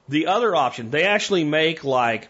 [0.10, 2.30] the other option, they actually make like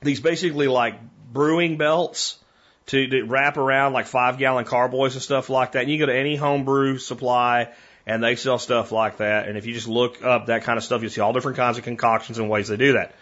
[0.00, 0.94] these basically like
[1.32, 2.38] brewing belts
[2.86, 5.82] to, to wrap around like five gallon carboys and stuff like that.
[5.82, 7.68] And you go to any homebrew supply
[8.06, 9.48] and they sell stuff like that.
[9.48, 11.78] And if you just look up that kind of stuff, you'll see all different kinds
[11.78, 13.14] of concoctions and ways they do that.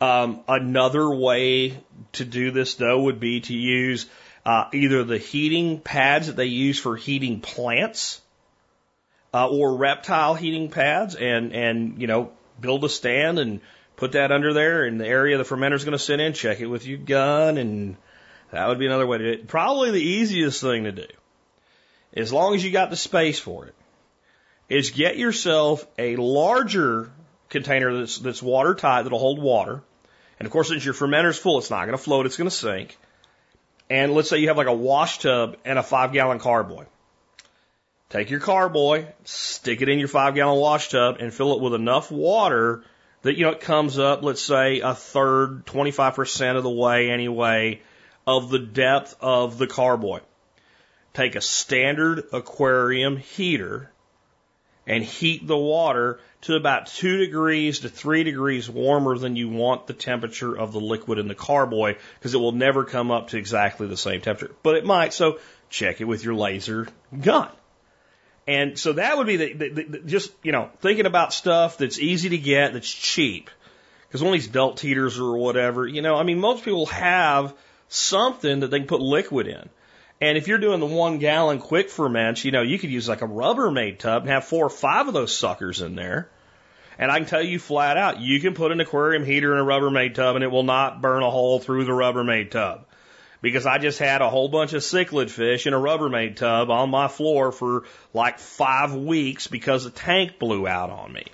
[0.00, 1.78] Um, another way
[2.12, 4.06] to do this though would be to use
[4.44, 8.20] uh, either the heating pads that they use for heating plants
[9.32, 12.30] uh, or reptile heating pads and and you know
[12.60, 13.60] build a stand and
[13.96, 16.32] put that under there in the area the fermenter's going to sit in.
[16.32, 17.96] Check it with your gun, and
[18.50, 19.48] that would be another way to do it.
[19.48, 21.06] Probably the easiest thing to do,
[22.14, 23.74] as long as you got the space for it,
[24.68, 27.10] is get yourself a larger
[27.48, 29.82] container that's that's watertight that'll hold water.
[30.38, 32.54] And of course, since your fermenter's full, it's not going to float; it's going to
[32.54, 32.98] sink.
[33.88, 36.84] And let's say you have like a wash tub and a five gallon carboy.
[38.08, 41.74] Take your carboy, stick it in your five gallon wash tub, and fill it with
[41.74, 42.84] enough water
[43.26, 47.82] that, you know, it comes up, let's say, a third, 25% of the way anyway,
[48.24, 50.20] of the depth of the carboy.
[51.12, 53.90] Take a standard aquarium heater
[54.86, 59.88] and heat the water to about two degrees to three degrees warmer than you want
[59.88, 63.38] the temperature of the liquid in the carboy because it will never come up to
[63.38, 64.54] exactly the same temperature.
[64.62, 66.86] But it might, so check it with your laser
[67.20, 67.50] gun.
[68.46, 71.98] And so that would be the, the, the, just, you know, thinking about stuff that's
[71.98, 73.50] easy to get, that's cheap.
[74.06, 77.54] Because one of these belt heaters or whatever, you know, I mean, most people have
[77.88, 79.68] something that they can put liquid in.
[80.20, 83.20] And if you're doing the one gallon quick ferments, you know, you could use like
[83.20, 86.30] a Rubbermaid tub and have four or five of those suckers in there.
[86.98, 89.64] And I can tell you flat out, you can put an aquarium heater in a
[89.64, 92.86] Rubbermaid tub and it will not burn a hole through the Rubbermaid tub
[93.42, 96.90] because I just had a whole bunch of cichlid fish in a Rubbermaid tub on
[96.90, 101.24] my floor for like five weeks because the tank blew out on me.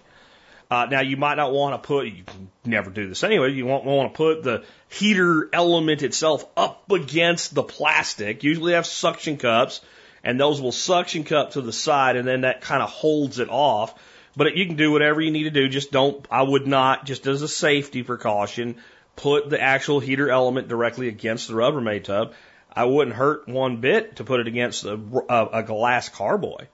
[0.70, 2.24] Uh, now you might not want to put, you
[2.64, 7.54] never do this anyway, you won't want to put the heater element itself up against
[7.54, 8.42] the plastic.
[8.42, 9.82] Usually have suction cups
[10.24, 13.50] and those will suction cup to the side and then that kind of holds it
[13.50, 13.94] off.
[14.34, 15.68] But you can do whatever you need to do.
[15.68, 18.76] Just don't, I would not, just as a safety precaution,
[19.16, 22.34] put the actual heater element directly against the Rubbermaid tub.
[22.74, 24.98] I wouldn't hurt one bit to put it against a,
[25.28, 26.66] a, a glass carboy,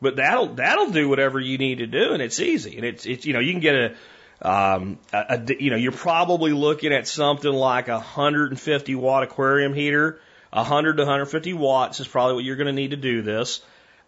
[0.00, 2.76] but that'll that'll do whatever you need to do, and it's easy.
[2.76, 3.94] And it's it's you know you can get a
[4.42, 9.74] um, a, a, you know, you're probably looking at something like a 150 watt aquarium
[9.74, 10.20] heater.
[10.52, 13.60] 100 to 150 watts is probably what you're going to need to do this.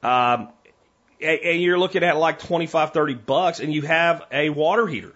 [0.03, 0.49] Um,
[1.21, 5.15] and, and you're looking at like 25, 30 bucks, and you have a water heater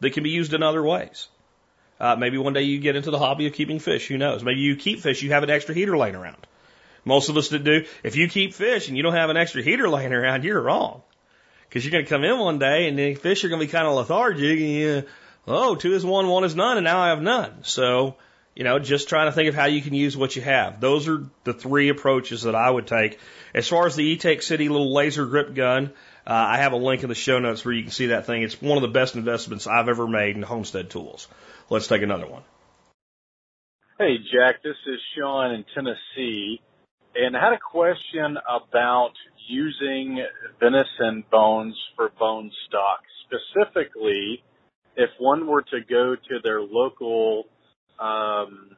[0.00, 1.28] that can be used in other ways.
[2.00, 4.06] Uh, maybe one day you get into the hobby of keeping fish.
[4.06, 4.44] Who knows?
[4.44, 5.22] Maybe you keep fish.
[5.22, 6.46] You have an extra heater laying around.
[7.04, 7.84] Most of us that do.
[8.02, 11.02] If you keep fish and you don't have an extra heater laying around, you're wrong.
[11.68, 13.72] Because you're going to come in one day and the fish are going to be
[13.72, 14.58] kind of lethargic.
[14.58, 15.02] And you,
[15.46, 17.62] oh, two is one, one is none, and now I have none.
[17.62, 18.16] So,
[18.54, 20.80] you know, just trying to think of how you can use what you have.
[20.80, 23.18] Those are the three approaches that I would take.
[23.54, 25.92] As far as the Etekcity little laser grip gun,
[26.26, 28.42] uh, I have a link in the show notes where you can see that thing.
[28.42, 31.28] It's one of the best investments I've ever made in homestead tools.
[31.70, 32.42] Let's take another one.
[33.98, 36.60] Hey, Jack, this is Sean in Tennessee.
[37.14, 39.12] And I had a question about
[39.48, 40.24] using
[40.60, 43.00] venison bones for bone stock.
[43.26, 44.42] Specifically,
[44.96, 47.44] if one were to go to their local
[47.98, 48.70] um,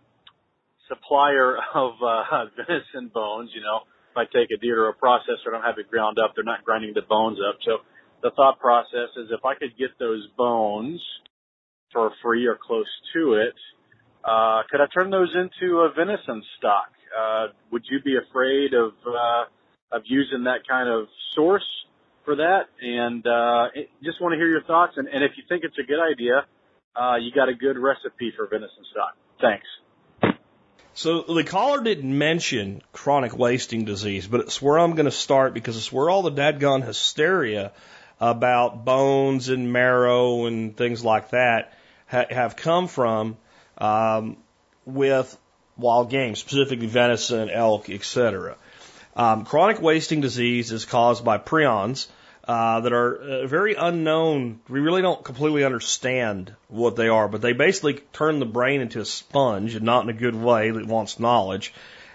[0.88, 5.53] supplier of uh, venison bones, you know, if I take a deer or a processor,
[5.53, 7.59] don't have it ground up, they're not grinding the bones up.
[7.64, 7.78] So
[8.22, 11.01] the thought process is if I could get those bones
[11.93, 13.55] for free or close to it.
[14.24, 16.93] Uh, could I turn those into a venison stock?
[17.16, 21.66] Uh, would you be afraid of uh, of using that kind of source
[22.24, 22.66] for that?
[22.80, 23.68] And uh,
[24.05, 24.95] just want to hear your thoughts.
[24.97, 26.47] And, and if you think it's a good idea,
[26.95, 29.16] uh, you got a good recipe for venison stock.
[29.41, 29.66] Thanks.
[30.93, 35.55] So the caller didn't mention chronic wasting disease, but it's where I'm going to start
[35.55, 37.72] because it's where all the dadgone hysteria
[38.20, 41.72] about bones and marrow and things like that
[42.11, 43.36] ha- have come from
[43.78, 44.36] um,
[44.84, 45.36] with
[45.76, 48.56] wild game, specifically venison, elk, etc.
[49.16, 52.06] Um, chronic wasting disease is caused by prions
[52.46, 54.61] uh, that are uh, very unknown.
[54.68, 59.00] We really don't completely understand what they are, but they basically turn the brain into
[59.00, 61.72] a sponge, and not in a good way that wants knowledge.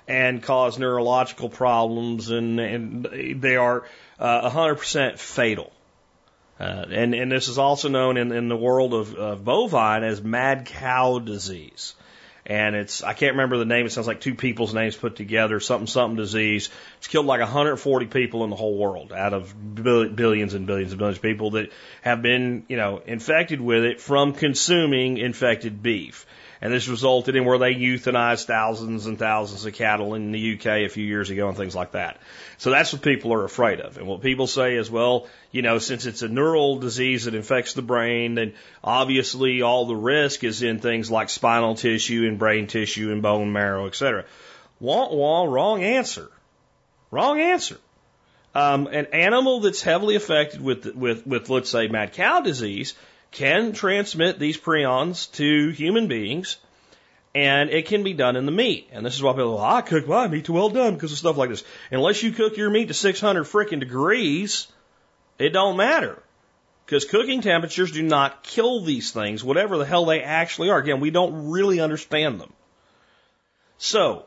[0.07, 3.07] and cause neurological problems, and, and
[3.41, 3.85] they are
[4.19, 5.71] uh, 100% fatal.
[6.59, 10.21] Uh, and, and this is also known in, in the world of, of bovine as
[10.21, 11.95] mad cow disease.
[12.47, 13.87] And it's, I can't remember the name.
[13.87, 16.69] It sounds like two people's names put together, something, something disease.
[16.99, 20.99] It's killed like 140 people in the whole world out of billions and billions and
[20.99, 21.71] billions of people that
[22.03, 26.27] have been, you know, infected with it from consuming infected beef.
[26.65, 30.65] And this resulted in where they euthanized thousands and thousands of cattle in the UK
[30.65, 32.19] a few years ago and things like that.
[32.57, 33.99] So that's what people are afraid of.
[33.99, 37.73] And what people say is, well, you know, since it's a neural disease that infects
[37.73, 38.53] the brain, then
[38.83, 43.53] obviously all the risk is in things like spinal tissue and brain tissue and bone
[43.53, 44.25] marrow, et cetera.
[44.79, 46.31] Wah, wah, wrong answer.
[47.11, 47.77] Wrong answer.
[48.55, 52.95] Um, an animal that's heavily affected with, with, with, let's say, mad cow disease
[53.35, 56.57] can transmit these prions to human beings,
[57.33, 58.87] and it can be done in the meat.
[58.93, 61.17] And this is why people, well, I cook my meat to well done because of
[61.17, 61.65] stuff like this.
[61.91, 64.67] Unless you cook your meat to 600 freaking degrees,
[65.37, 66.23] it don't matter.
[66.85, 70.77] Because cooking temperatures do not kill these things, whatever the hell they actually are.
[70.77, 72.53] Again, we don't really understand them.
[73.77, 74.25] So,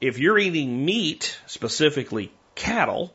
[0.00, 3.12] if you're eating meat, specifically cattle,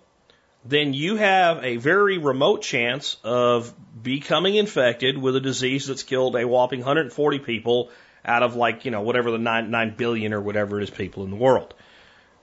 [0.64, 6.36] then you have a very remote chance of becoming infected with a disease that's killed
[6.36, 7.90] a whopping 140 people
[8.24, 11.24] out of like, you know, whatever the 9, 9 billion or whatever it is people
[11.24, 11.74] in the world.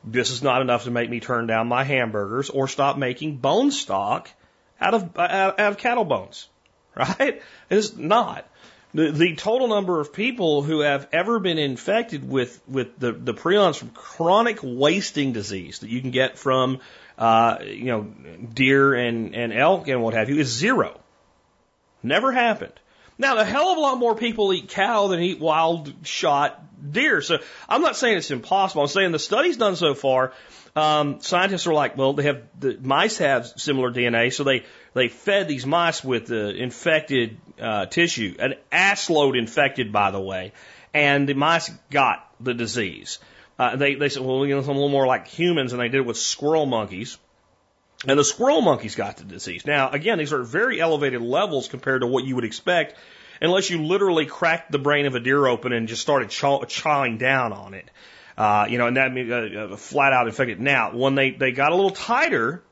[0.05, 3.71] This is not enough to make me turn down my hamburgers or stop making bone
[3.71, 4.31] stock
[4.81, 6.49] out of, out, out of cattle bones,
[6.97, 7.43] right?
[7.71, 8.49] It's not.
[8.95, 13.35] The, the total number of people who have ever been infected with, with the, the
[13.35, 16.81] prions from chronic wasting disease that you can get from
[17.19, 18.03] uh, you know,
[18.55, 20.99] deer and, and elk and what have you is zero.
[22.03, 22.73] Never happened.
[23.19, 26.63] Now, a hell of a lot more people eat cow than eat wild shot
[26.93, 27.21] deer.
[27.21, 27.39] So
[27.69, 28.83] I'm not saying it's impossible.
[28.83, 30.33] I'm saying the studies done so far,
[30.77, 34.65] um, scientists are like, well, they have the mice have similar DNA, so they
[34.95, 40.21] they fed these mice with uh, infected uh, tissue, an ass load infected, by the
[40.21, 40.53] way,
[40.95, 43.19] and the mice got the disease.
[43.59, 45.89] Uh, they, they said, well, you know, it's a little more like humans, and they
[45.89, 47.19] did it with squirrel monkeys.
[48.07, 49.67] And the squirrel monkeys got the disease.
[49.67, 52.95] Now, again, these are very elevated levels compared to what you would expect
[53.41, 57.19] unless you literally cracked the brain of a deer open and just started chaw- chawing
[57.19, 57.91] down on it.
[58.37, 60.61] Uh, you know, and that uh, uh, flat out infected.
[60.61, 62.63] Now, when they, they got a little tighter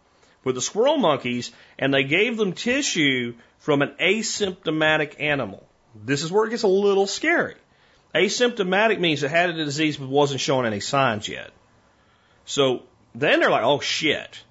[0.45, 5.66] with the squirrel monkeys and they gave them tissue from an asymptomatic animal,
[6.05, 7.57] this is where it gets a little scary.
[8.17, 11.51] Asymptomatic means it had a disease but wasn't showing any signs yet.
[12.45, 14.43] So then they're like, oh shit.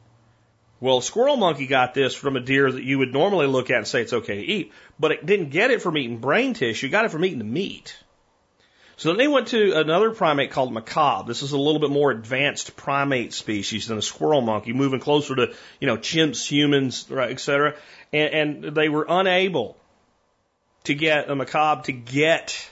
[0.80, 3.88] Well, squirrel monkey got this from a deer that you would normally look at and
[3.88, 6.89] say it's okay to eat, but it didn't get it from eating brain tissue, it
[6.89, 7.97] got it from eating the meat.
[8.97, 11.28] So then they went to another primate called macaque.
[11.28, 15.36] This is a little bit more advanced primate species than a squirrel monkey, moving closer
[15.36, 17.76] to, you know, chimps, humans, right, et cetera.
[18.13, 19.76] And, and they were unable
[20.86, 22.70] to get a macaque to get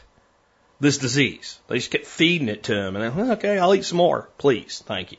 [0.84, 1.60] this disease.
[1.68, 4.84] They just kept feeding it to him, and then, okay, I'll eat some more, please,
[4.86, 5.18] thank you.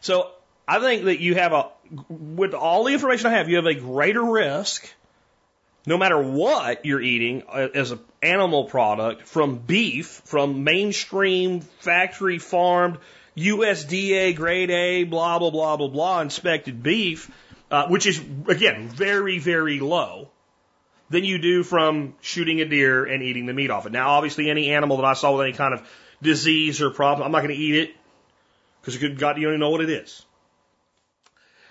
[0.00, 0.30] So
[0.66, 1.68] I think that you have a,
[2.08, 4.90] with all the information I have, you have a greater risk,
[5.86, 12.38] no matter what you're eating uh, as an animal product, from beef, from mainstream factory
[12.38, 12.98] farmed
[13.36, 17.30] USDA grade A, blah blah blah blah blah inspected beef,
[17.70, 18.18] uh, which is
[18.48, 20.30] again very very low
[21.10, 23.92] than you do from shooting a deer and eating the meat off it.
[23.92, 25.88] Now, obviously, any animal that I saw with any kind of
[26.22, 27.96] disease or problem, I'm not going to eat it
[28.80, 30.24] because good God, you don't even know what it is.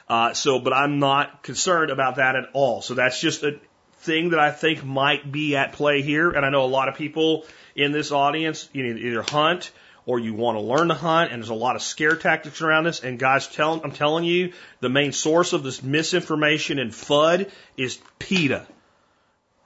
[0.10, 2.82] Uh, so, but I'm not concerned about that at all.
[2.82, 3.60] So that's just a
[4.00, 6.30] thing that I think might be at play here.
[6.30, 9.72] And I know a lot of people in this audience, you either hunt
[10.06, 12.86] or you want to learn to hunt, and there's a lot of scare tactics around
[12.86, 13.04] this.
[13.04, 18.00] And guys, tell, I'm telling you, the main source of this misinformation and FUD is
[18.18, 18.66] PETA.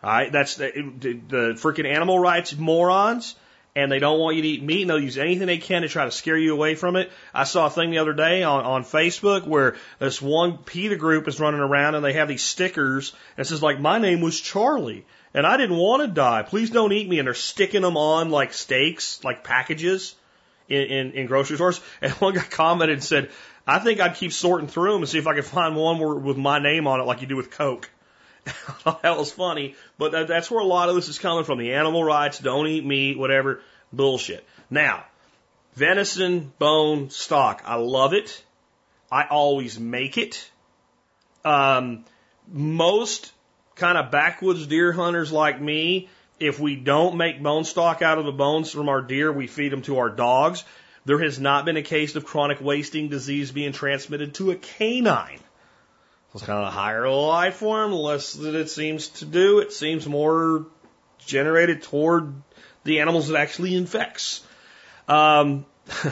[0.03, 3.35] All right, that's the, the, freaking animal rights morons,
[3.75, 5.89] and they don't want you to eat meat, and they'll use anything they can to
[5.89, 7.11] try to scare you away from it.
[7.33, 11.27] I saw a thing the other day on, on Facebook where this one PETA group
[11.27, 15.05] is running around, and they have these stickers, it says like, "My name was Charlie."
[15.33, 16.43] And I didn't want to die.
[16.43, 17.19] Please don't eat me.
[17.19, 20.15] And they're sticking them on like steaks, like packages
[20.67, 21.79] in, in, in grocery stores.
[22.01, 23.29] And one guy commented and said,
[23.65, 26.37] I think I'd keep sorting through them and see if I could find one with
[26.37, 27.89] my name on it like you do with Coke.
[28.85, 31.59] that was funny, but that, that's where a lot of this is coming from.
[31.59, 33.61] The animal rights, don't eat meat, whatever,
[33.93, 34.45] bullshit.
[34.69, 35.05] Now,
[35.75, 37.61] venison, bone, stock.
[37.65, 38.43] I love it.
[39.11, 40.49] I always make it.
[41.43, 42.05] Um,
[42.47, 43.31] most
[43.75, 48.25] kind of backwoods deer hunters like me, if we don't make bone stock out of
[48.25, 50.63] the bones from our deer, we feed them to our dogs.
[51.05, 55.39] There has not been a case of chronic wasting disease being transmitted to a canine.
[56.33, 59.59] It's kind of a higher life form, less that it seems to do.
[59.59, 60.65] It seems more
[61.25, 62.33] generated toward
[62.83, 64.41] the animals it actually infects.
[65.07, 65.65] Um,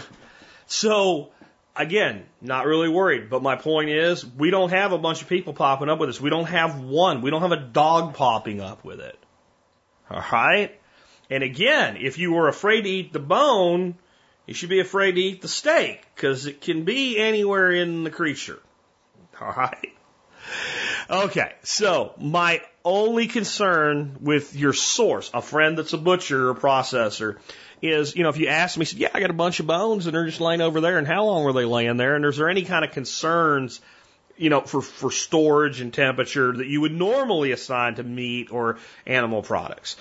[0.68, 1.30] so,
[1.76, 3.30] again, not really worried.
[3.30, 6.20] But my point is, we don't have a bunch of people popping up with this.
[6.20, 7.22] We don't have one.
[7.22, 9.18] We don't have a dog popping up with it.
[10.12, 10.78] All right?
[11.30, 13.96] And again, if you were afraid to eat the bone,
[14.48, 18.10] you should be afraid to eat the steak because it can be anywhere in the
[18.10, 18.60] creature.
[19.40, 19.94] All right?
[21.10, 27.38] Okay, so my only concern with your source, a friend that's a butcher or processor,
[27.82, 30.06] is, you know, if you ask me, said, yeah, I got a bunch of bones
[30.06, 32.16] and they're just laying over there, and how long were they laying there?
[32.16, 33.82] And is there any kind of concerns,
[34.38, 38.78] you know, for, for storage and temperature that you would normally assign to meat or
[39.08, 39.96] animal products?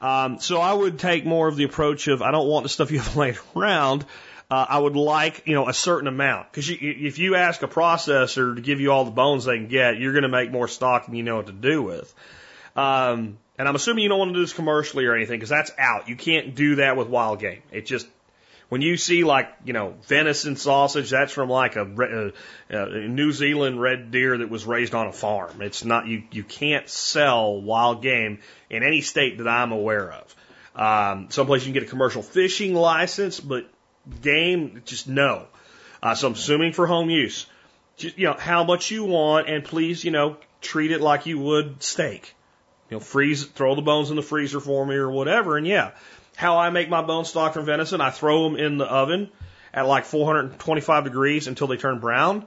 [0.00, 2.90] Um, so I would take more of the approach of I don't want the stuff
[2.90, 4.06] you have laying around.
[4.50, 6.52] Uh, I would like, you know, a certain amount.
[6.52, 9.98] Because if you ask a processor to give you all the bones they can get,
[9.98, 12.14] you're going to make more stock than you know what to do with.
[12.76, 15.72] Um, and I'm assuming you don't want to do this commercially or anything because that's
[15.78, 16.08] out.
[16.08, 17.62] You can't do that with wild game.
[17.72, 18.06] It just,
[18.68, 22.32] when you see like, you know, venison sausage, that's from like a,
[22.70, 25.62] a, a New Zealand red deer that was raised on a farm.
[25.62, 30.36] It's not, you, you can't sell wild game in any state that I'm aware of.
[30.74, 33.70] Um, someplace you can get a commercial fishing license, but
[34.20, 35.46] game, just no.
[36.02, 37.46] Uh, so I'm assuming for home use.
[37.96, 41.38] Just, you know, how much you want and please, you know, treat it like you
[41.38, 42.34] would steak.
[42.90, 45.56] You know, freeze, throw the bones in the freezer for me or whatever.
[45.56, 45.92] And yeah,
[46.36, 49.30] how I make my bone stock from venison, I throw them in the oven
[49.72, 52.44] at like 425 degrees until they turn brown.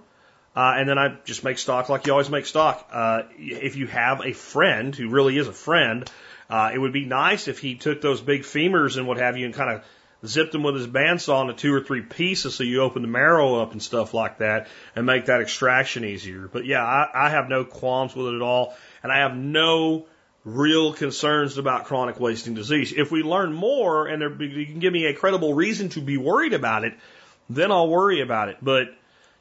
[0.56, 2.90] Uh, and then I just make stock like you always make stock.
[2.92, 6.10] Uh, if you have a friend who really is a friend,
[6.50, 9.46] uh, it would be nice if he took those big femurs and what have you
[9.46, 9.84] and kind of
[10.28, 13.62] zipped them with his bandsaw into two or three pieces so you open the marrow
[13.62, 16.48] up and stuff like that and make that extraction easier.
[16.48, 18.76] But yeah, I, I have no qualms with it at all.
[19.04, 20.06] And I have no
[20.44, 22.94] real concerns about chronic wasting disease.
[22.96, 26.18] If we learn more and there, you can give me a credible reason to be
[26.18, 26.94] worried about it,
[27.50, 28.58] then I'll worry about it.
[28.62, 28.88] But,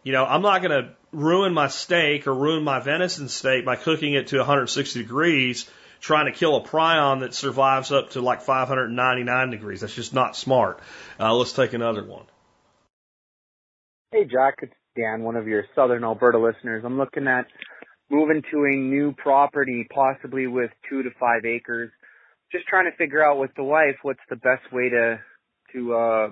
[0.02, 3.76] you know, I'm not going to ruin my steak or ruin my venison steak by
[3.76, 5.70] cooking it to 160 degrees
[6.00, 9.80] trying to kill a prion that survives up to like 599 degrees.
[9.80, 10.80] That's just not smart.
[11.18, 12.24] Uh, let's take another one.
[14.12, 16.84] Hey, Jack, it's Dan, one of your Southern Alberta listeners.
[16.84, 17.46] I'm looking at
[18.10, 21.90] moving to a new property, possibly with two to five acres.
[22.52, 25.18] Just trying to figure out with the wife what's the best way to
[25.72, 26.28] to uh,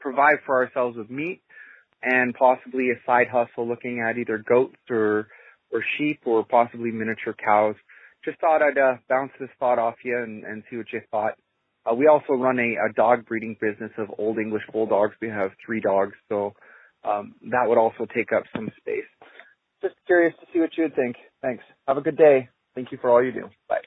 [0.00, 1.42] provide for ourselves with meat
[2.02, 5.28] and possibly a side hustle, looking at either goats or
[5.72, 7.74] or sheep or possibly miniature cows.
[8.24, 11.34] Just thought I'd uh, bounce this thought off you and, and see what you thought.
[11.84, 15.14] Uh, we also run a, a dog breeding business of old English bulldogs.
[15.20, 16.54] We have three dogs, so
[17.04, 19.04] um, that would also take up some space
[19.84, 21.16] just curious to see what you would think.
[21.42, 21.62] Thanks.
[21.86, 22.48] Have a good day.
[22.74, 23.50] Thank you for all you do.
[23.68, 23.82] Bye.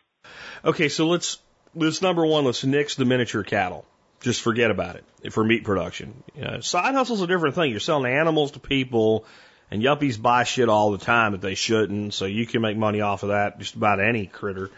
[0.64, 1.40] Okay, so let's
[1.76, 3.86] let's number one, let's nix the miniature cattle.
[4.22, 6.24] Just forget about it for meat production.
[6.42, 7.72] Uh, side hustle's a different thing.
[7.72, 9.26] You're selling animals to people,
[9.70, 12.14] and yuppies buy shit all the time that they shouldn't.
[12.14, 14.70] So you can make money off of that, just about any critter.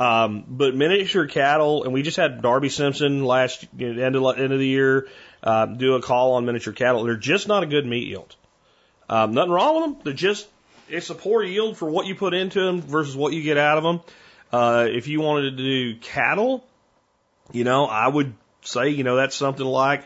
[0.00, 4.38] Um, but miniature cattle, and we just had Darby Simpson last you know, end of
[4.38, 5.08] end of the year
[5.42, 7.04] uh, do a call on miniature cattle.
[7.04, 8.34] They're just not a good meat yield.
[9.08, 10.00] Um, nothing wrong with them.
[10.04, 10.48] They're just
[10.88, 13.78] it's a poor yield for what you put into them versus what you get out
[13.78, 14.00] of them.
[14.52, 16.64] Uh, if you wanted to do cattle,
[17.52, 20.04] you know, I would say, you know, that's something like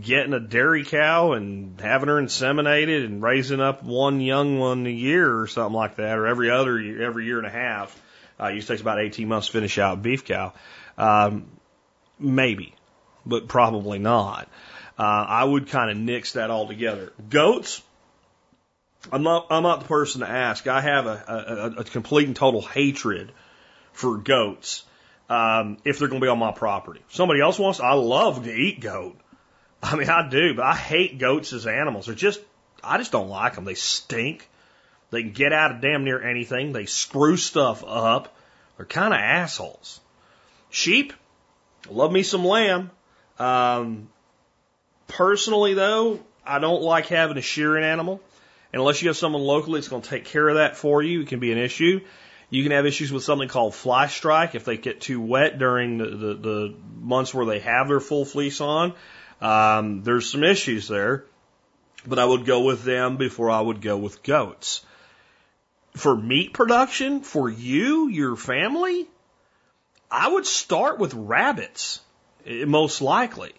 [0.00, 4.90] getting a dairy cow and having her inseminated and raising up one young one a
[4.90, 8.00] year or something like that, or every other year, every year and a half.
[8.38, 10.52] Uh, it takes about 18 months to finish out beef cow.
[10.98, 11.46] Um,
[12.18, 12.74] maybe,
[13.24, 14.48] but probably not.
[14.98, 17.12] Uh, I would kind of nix that altogether.
[17.28, 17.82] Goats,
[19.12, 20.66] I'm not I'm not the person to ask.
[20.66, 23.32] I have a, a, a complete and total hatred
[23.92, 24.84] for goats
[25.28, 27.00] um, if they're going to be on my property.
[27.08, 29.16] somebody else wants, I love to eat goat.
[29.86, 32.06] I mean, I do, but I hate goats as animals.
[32.06, 32.40] They're just
[32.82, 33.64] I just don't like them.
[33.64, 34.48] They stink.
[35.10, 36.72] They can get out of damn near anything.
[36.72, 38.36] They screw stuff up.
[38.76, 40.00] They're kind of assholes.
[40.70, 41.12] Sheep,
[41.88, 42.90] love me some lamb.
[43.38, 44.08] Um,
[45.06, 48.20] personally, though, I don't like having a shearing animal.
[48.72, 51.22] And unless you have someone locally that's going to take care of that for you,
[51.22, 52.00] it can be an issue.
[52.50, 55.98] You can have issues with something called fly strike if they get too wet during
[55.98, 58.92] the, the, the months where they have their full fleece on.
[59.40, 61.24] Um, there's some issues there,
[62.06, 64.84] but I would go with them before I would go with goats.
[65.94, 69.06] For meat production, for you, your family,
[70.10, 72.00] I would start with rabbits,
[72.46, 73.52] eh, most likely.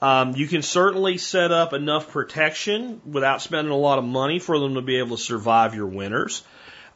[0.00, 4.58] Um, you can certainly set up enough protection without spending a lot of money for
[4.58, 6.42] them to be able to survive your winters.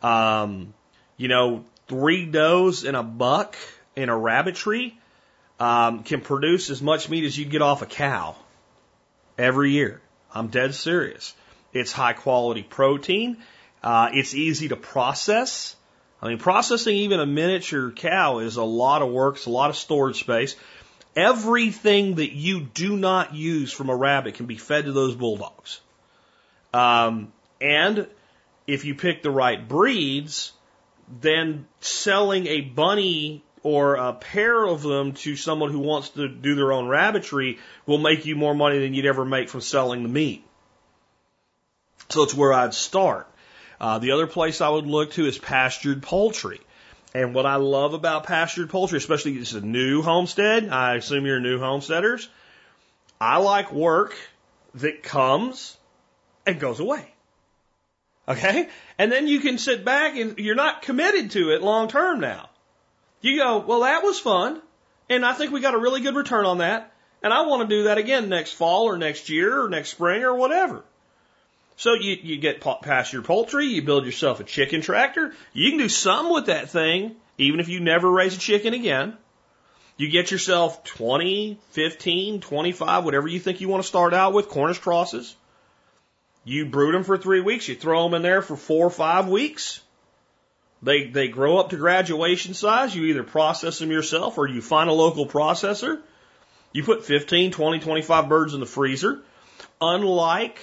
[0.03, 0.75] Um,
[1.17, 3.57] you know, three does and a buck
[3.95, 4.99] in a rabbitry
[5.59, 8.37] um, can produce as much meat as you get off a cow
[9.39, 10.01] every year.
[10.33, 11.35] I'm dead serious.
[11.73, 13.39] It's high quality protein.
[13.83, 15.77] Uh, it's easy to process.
[16.21, 19.37] I mean, processing even a miniature cow is a lot of work.
[19.37, 20.57] It's a lot of storage space.
[21.15, 25.81] Everything that you do not use from a rabbit can be fed to those bulldogs.
[26.75, 28.07] Um, and
[28.67, 30.53] if you pick the right breeds,
[31.21, 36.55] then selling a bunny or a pair of them to someone who wants to do
[36.55, 40.09] their own rabbitry will make you more money than you'd ever make from selling the
[40.09, 40.45] meat.
[42.09, 43.27] So it's where I'd start.
[43.81, 46.61] Uh, the other place I would look to is pastured poultry.
[47.13, 51.27] And what I love about pastured poultry, especially if it's a new homestead, I assume
[51.27, 52.29] you're new homesteaders,
[53.21, 54.15] I like work
[54.75, 55.77] that comes
[56.47, 57.05] and goes away.
[58.29, 58.69] Okay?
[58.97, 62.49] And then you can sit back and you're not committed to it long term now.
[63.27, 64.63] You go, well, that was fun.
[65.11, 66.93] And I think we got a really good return on that.
[67.25, 70.23] And I want to do that again next fall or next year or next spring
[70.23, 70.85] or whatever.
[71.77, 75.35] So you, you get past your poultry, you build yourself a chicken tractor.
[75.53, 79.17] You can do some with that thing, even if you never raise a chicken again.
[79.97, 84.49] You get yourself 20, 15, 25, whatever you think you want to start out with,
[84.49, 85.35] Cornish crosses.
[86.45, 87.67] You brood them for three weeks.
[87.67, 89.81] You throw them in there for four or five weeks.
[90.83, 92.95] They, they grow up to graduation size.
[92.95, 96.01] You either process them yourself or you find a local processor.
[96.73, 99.23] You put 15, 20, 25 birds in the freezer.
[99.81, 100.59] Unlike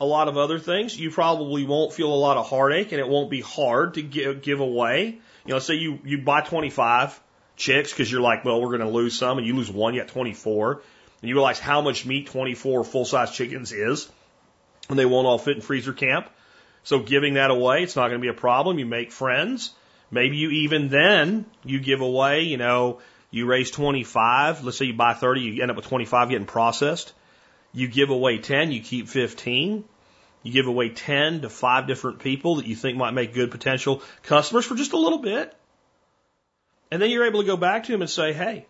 [0.00, 3.08] a lot of other things, you probably won't feel a lot of heartache and it
[3.08, 5.18] won't be hard to give, give away.
[5.44, 7.20] You know, say you, you buy 25
[7.56, 10.00] chicks because you're like, well, we're going to lose some and you lose one, you
[10.00, 10.82] got 24.
[11.20, 14.08] And you realize how much meat 24 full size chickens is
[14.88, 16.30] and they won't all fit in freezer camp.
[16.84, 18.78] So giving that away, it's not going to be a problem.
[18.78, 19.72] You make friends.
[20.10, 23.00] Maybe you even then you give away, you know,
[23.30, 24.64] you raise 25.
[24.64, 27.12] Let's say you buy 30, you end up with 25 getting processed.
[27.72, 29.84] You give away 10, you keep 15.
[30.42, 34.02] You give away 10 to five different people that you think might make good potential
[34.22, 35.54] customers for just a little bit.
[36.90, 38.66] And then you're able to go back to them and say, hey,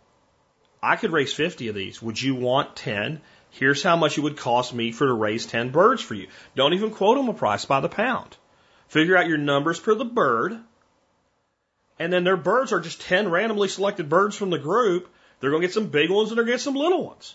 [0.83, 2.03] I could raise 50 of these.
[2.03, 3.21] Would you want 10?
[3.51, 6.29] Here's how much it would cost me for to raise 10 birds for you.
[6.55, 8.37] Don't even quote them a price by the pound.
[8.89, 10.59] Figure out your numbers per the bird.
[11.99, 15.09] And then their birds are just 10 randomly selected birds from the group.
[15.41, 17.35] They're going to get some big ones and they're going to get some little ones.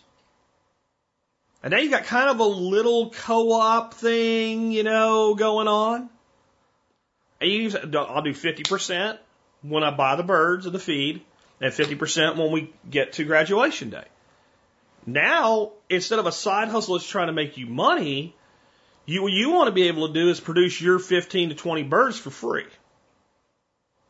[1.61, 6.09] And now you've got kind of a little co-op thing, you know, going on.
[7.39, 9.18] And you, I'll do 50%
[9.61, 11.22] when I buy the birds and the feed
[11.61, 14.05] and 50% when we get to graduation day.
[15.06, 18.36] Now, instead of a side hustle that's trying to make you money,
[19.06, 21.84] you, what you want to be able to do is produce your 15 to 20
[21.84, 22.66] birds for free.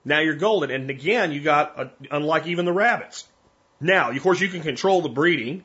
[0.05, 0.69] Now you're golden.
[0.69, 3.27] And again, you got, a, unlike even the rabbits.
[3.79, 5.63] Now, of course, you can control the breeding.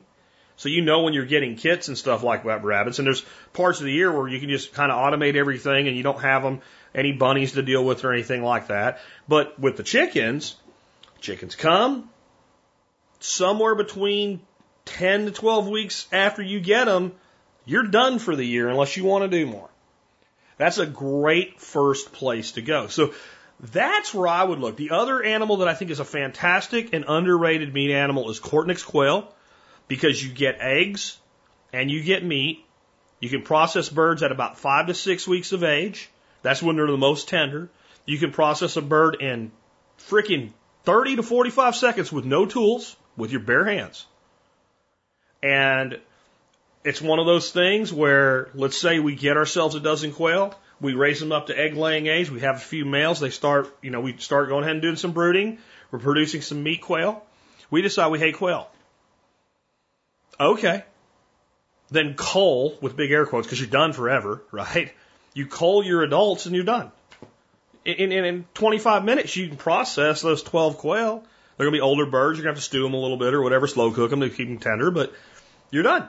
[0.55, 2.99] So you know when you're getting kits and stuff like that rabbits.
[2.99, 3.23] And there's
[3.53, 6.21] parts of the year where you can just kind of automate everything and you don't
[6.21, 6.61] have them
[6.93, 8.99] any bunnies to deal with or anything like that.
[9.27, 10.55] But with the chickens,
[11.21, 12.09] chickens come
[13.19, 14.41] somewhere between
[14.89, 17.13] 10 to 12 weeks after you get them,
[17.65, 19.69] you're done for the year unless you want to do more.
[20.57, 22.87] That's a great first place to go.
[22.87, 23.13] So
[23.59, 24.77] that's where I would look.
[24.77, 28.85] The other animal that I think is a fantastic and underrated meat animal is Coturnix
[28.85, 29.33] quail
[29.87, 31.17] because you get eggs
[31.71, 32.65] and you get meat.
[33.19, 36.09] You can process birds at about five to six weeks of age.
[36.41, 37.69] That's when they're the most tender.
[38.05, 39.51] You can process a bird in
[39.99, 40.51] freaking
[40.83, 44.05] 30 to 45 seconds with no tools, with your bare hands.
[45.41, 45.99] And
[46.83, 50.93] it's one of those things where, let's say we get ourselves a dozen quail, we
[50.93, 53.91] raise them up to egg laying age, we have a few males, they start, you
[53.91, 55.59] know, we start going ahead and doing some brooding,
[55.91, 57.23] we're producing some meat quail.
[57.71, 58.69] We decide we hate quail.
[60.39, 60.83] Okay.
[61.91, 64.91] Then cull, with big air quotes, because you're done forever, right?
[65.33, 66.91] You cull your adults and you're done.
[67.85, 71.23] In, in, in 25 minutes, you can process those 12 quail.
[71.59, 72.37] They're going to be older birds.
[72.37, 74.21] You're going to have to stew them a little bit or whatever, slow cook them
[74.21, 75.11] to keep them tender, but
[75.71, 76.07] you're done.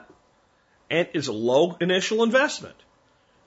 [0.89, 2.77] And it's a low initial investment.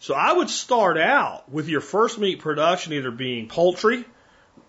[0.01, 4.05] So I would start out with your first meat production either being poultry,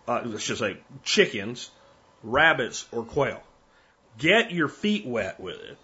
[0.08, 1.70] uh, let's just say chickens,
[2.24, 3.44] rabbits, or quail.
[4.18, 5.78] Get your feet wet with it.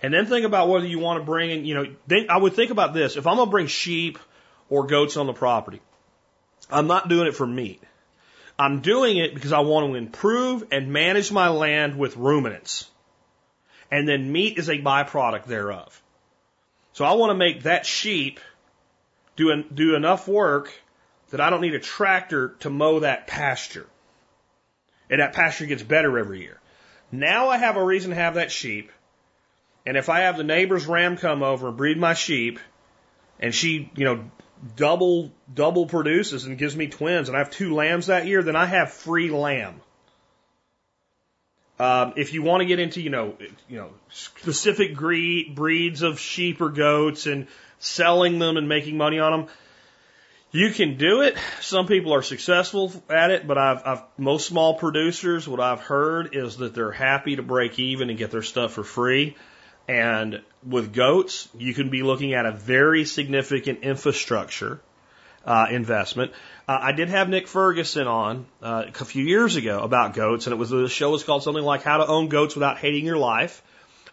[0.00, 2.70] And then think about whether you want to bring in, you know, I would think
[2.70, 3.16] about this.
[3.16, 4.16] If I'm going to bring sheep
[4.70, 5.80] or goats on the property,
[6.70, 7.82] I'm not doing it for meat.
[8.58, 12.90] I'm doing it because I want to improve and manage my land with ruminants.
[13.90, 16.02] And then meat is a byproduct thereof.
[16.92, 18.40] So I want to make that sheep
[19.36, 20.72] do, an, do enough work
[21.30, 23.86] that I don't need a tractor to mow that pasture.
[25.08, 26.60] And that pasture gets better every year.
[27.12, 28.90] Now I have a reason to have that sheep.
[29.86, 32.58] And if I have the neighbor's ram come over and breed my sheep,
[33.40, 34.30] and she, you know,
[34.76, 38.56] double double produces and gives me twins, and I have two lambs that year, then
[38.56, 39.80] I have free lamb.
[41.78, 43.36] Um, if you want to get into, you know,
[43.68, 47.46] you know, specific breeds of sheep or goats and
[47.78, 49.48] selling them and making money on them,
[50.50, 51.36] you can do it.
[51.60, 56.34] Some people are successful at it, but I've, I've, most small producers, what I've heard
[56.34, 59.36] is that they're happy to break even and get their stuff for free.
[59.88, 64.80] And with goats, you can be looking at a very significant infrastructure
[65.46, 66.32] uh, investment.
[66.68, 70.52] Uh, I did have Nick Ferguson on uh, a few years ago about goats, and
[70.52, 73.16] it was the show was called something like "How to Own Goats Without Hating Your
[73.16, 73.62] Life."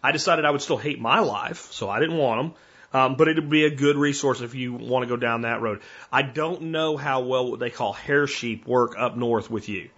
[0.02, 2.54] I decided I would still hate my life, so I didn't want them.
[2.94, 5.82] Um, but it'd be a good resource if you want to go down that road.
[6.14, 9.90] I don't know how well what they call hair sheep work up north with you.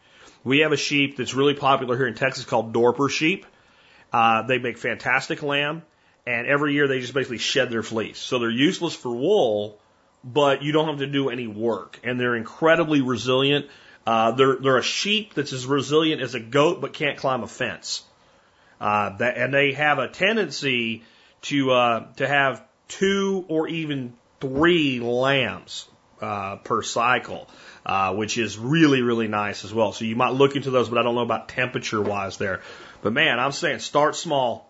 [0.43, 3.45] We have a sheep that's really popular here in Texas called Dorper sheep.
[4.11, 5.83] Uh, they make fantastic lamb,
[6.25, 8.17] and every year they just basically shed their fleece.
[8.17, 9.79] So they're useless for wool,
[10.23, 13.67] but you don't have to do any work, and they're incredibly resilient.
[14.05, 17.47] Uh, they're they're a sheep that's as resilient as a goat, but can't climb a
[17.47, 18.03] fence.
[18.79, 21.03] Uh, that, and they have a tendency
[21.41, 25.87] to uh, to have two or even three lambs
[26.21, 27.47] uh, per cycle,
[27.85, 29.91] uh, which is really, really nice as well.
[29.91, 32.61] So you might look into those, but I don't know about temperature wise there.
[33.01, 34.69] But man, I'm saying start small,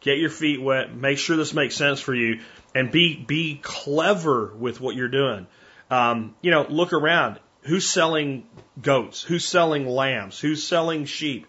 [0.00, 2.40] get your feet wet, make sure this makes sense for you,
[2.74, 5.46] and be be clever with what you're doing.
[5.90, 7.38] Um, you know, look around.
[7.62, 8.46] Who's selling
[8.80, 9.22] goats?
[9.22, 10.38] Who's selling lambs?
[10.40, 11.46] Who's selling sheep?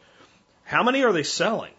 [0.64, 1.74] How many are they selling?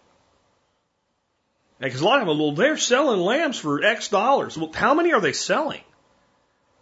[1.79, 4.57] Because a lot of them, well, they're selling lambs for X dollars.
[4.57, 5.81] Well, how many are they selling?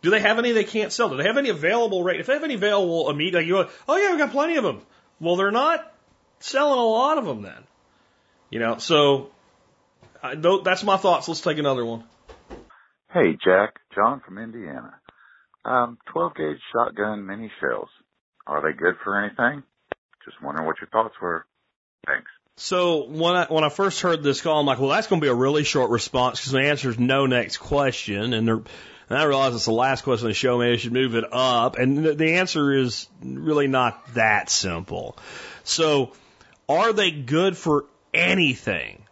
[0.02, 1.10] Do they have any they can't sell?
[1.10, 2.20] Do they have any available right?
[2.20, 4.64] If they have any available meat, like you go, oh yeah, we've got plenty of
[4.64, 4.82] them.
[5.20, 5.91] Well, they're not
[6.42, 7.64] selling a lot of them then.
[8.50, 9.32] You know, so
[10.22, 11.28] I, that's my thoughts.
[11.28, 12.04] Let's take another one.
[13.14, 14.94] Hey, Jack, John from Indiana.
[15.64, 17.90] Um, 12 gauge shotgun mini shells.
[18.48, 19.64] Are they good for anything?
[20.26, 21.46] Just wondering what your thoughts were.
[22.06, 22.30] Thanks.
[22.58, 25.26] So when I when I first heard this call, I'm like, well, that's going to
[25.26, 28.68] be a really short response because the answer is no next question, and.
[29.10, 30.58] And I realize it's the last question of the show.
[30.58, 31.78] Maybe I should move it up.
[31.78, 35.18] And the, the answer is really not that simple.
[35.66, 36.14] So,
[36.78, 39.04] are they good for anything?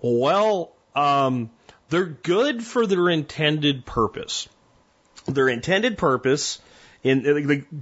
[0.00, 1.50] Well, um,
[1.88, 4.48] they're good for their intended purpose.
[5.26, 6.60] Their intended purpose,
[7.02, 7.22] in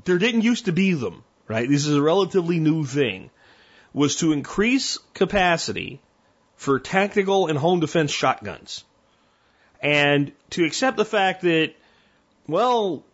[0.05, 1.69] there didn't used to be them, right?
[1.69, 3.31] This is a relatively new thing
[3.93, 6.01] was to increase capacity
[6.57, 8.85] for tactical and home defense shotguns.
[9.81, 11.75] And to accept the fact that,
[12.47, 13.05] well,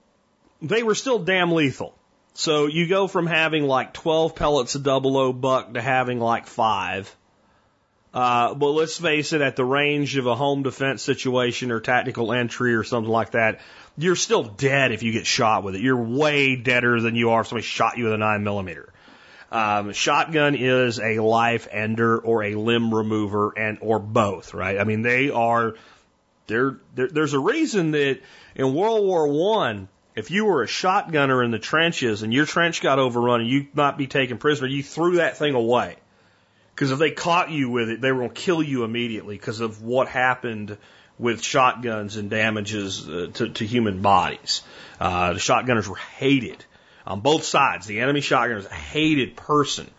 [0.60, 1.94] they were still damn lethal.
[2.34, 6.46] So you go from having like 12 pellets of double O buck to having like
[6.46, 7.14] five.
[8.14, 12.32] Uh, but let's face it, at the range of a home defense situation or tactical
[12.32, 13.60] entry or something like that,
[13.96, 15.80] you're still dead if you get shot with it.
[15.80, 18.92] You're way deader than you are if somebody shot you with a nine millimeter.
[19.50, 24.78] Um, shotgun is a life ender or a limb remover and or both, right?
[24.78, 25.74] I mean, they are.
[26.46, 28.20] There, there's a reason that
[28.54, 32.80] in World War One, if you were a shotgunner in the trenches and your trench
[32.82, 35.96] got overrun and you might be taken prisoner, you threw that thing away.
[36.74, 39.60] Because if they caught you with it, they were going to kill you immediately because
[39.60, 40.76] of what happened
[41.18, 44.62] with shotguns and damages uh, to, to human bodies.
[44.98, 46.64] Uh, the shotgunners were hated
[47.06, 47.86] on both sides.
[47.86, 49.90] The enemy shotgun was a hated person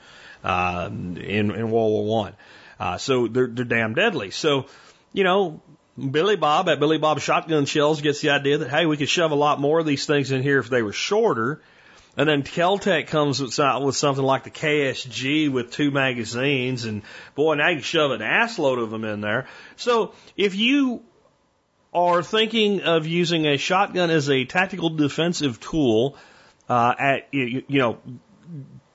[0.44, 2.34] uh, in, in World War One.
[2.80, 4.32] Uh, so they're, they're damn deadly.
[4.32, 4.66] So,
[5.14, 5.62] you know,
[5.98, 9.32] Billy Bob at Billy Bob Shotgun Shells gets the idea that, hey, we could shove
[9.32, 11.62] a lot more of these things in here if they were shorter.
[12.16, 17.02] And then Keltec comes with, with something like the KSG with two magazines, and
[17.34, 19.48] boy, now you can shove an assload of them in there.
[19.78, 21.04] So if you
[21.92, 26.18] are thinking of using a shotgun as a tactical defensive tool,
[26.70, 28.00] uh, at you, you know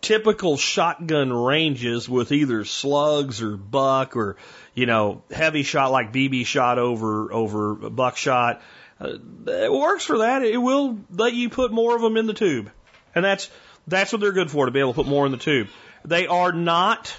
[0.00, 4.36] typical shotgun ranges with either slugs or buck or
[4.74, 8.62] you know heavy shot like BB shot over over buckshot.
[9.00, 10.42] Uh, it works for that.
[10.42, 12.70] It will let you put more of them in the tube,
[13.14, 13.50] and that's
[13.86, 15.68] that's what they're good for to be able to put more in the tube.
[16.04, 17.16] They are not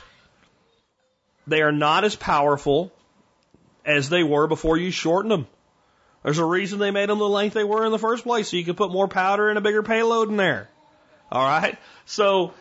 [1.47, 2.91] they are not as powerful
[3.85, 5.47] as they were before you shortened them.
[6.23, 8.57] There's a reason they made them the length they were in the first place, so
[8.57, 10.69] you could put more powder and a bigger payload in there.
[11.31, 11.77] All right.
[12.05, 12.53] So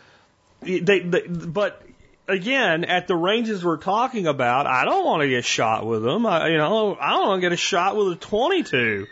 [0.60, 1.82] they, they but
[2.28, 6.26] again, at the ranges we're talking about, I don't want to get shot with them.
[6.26, 9.06] I, you know, I don't want to get a shot with a 22.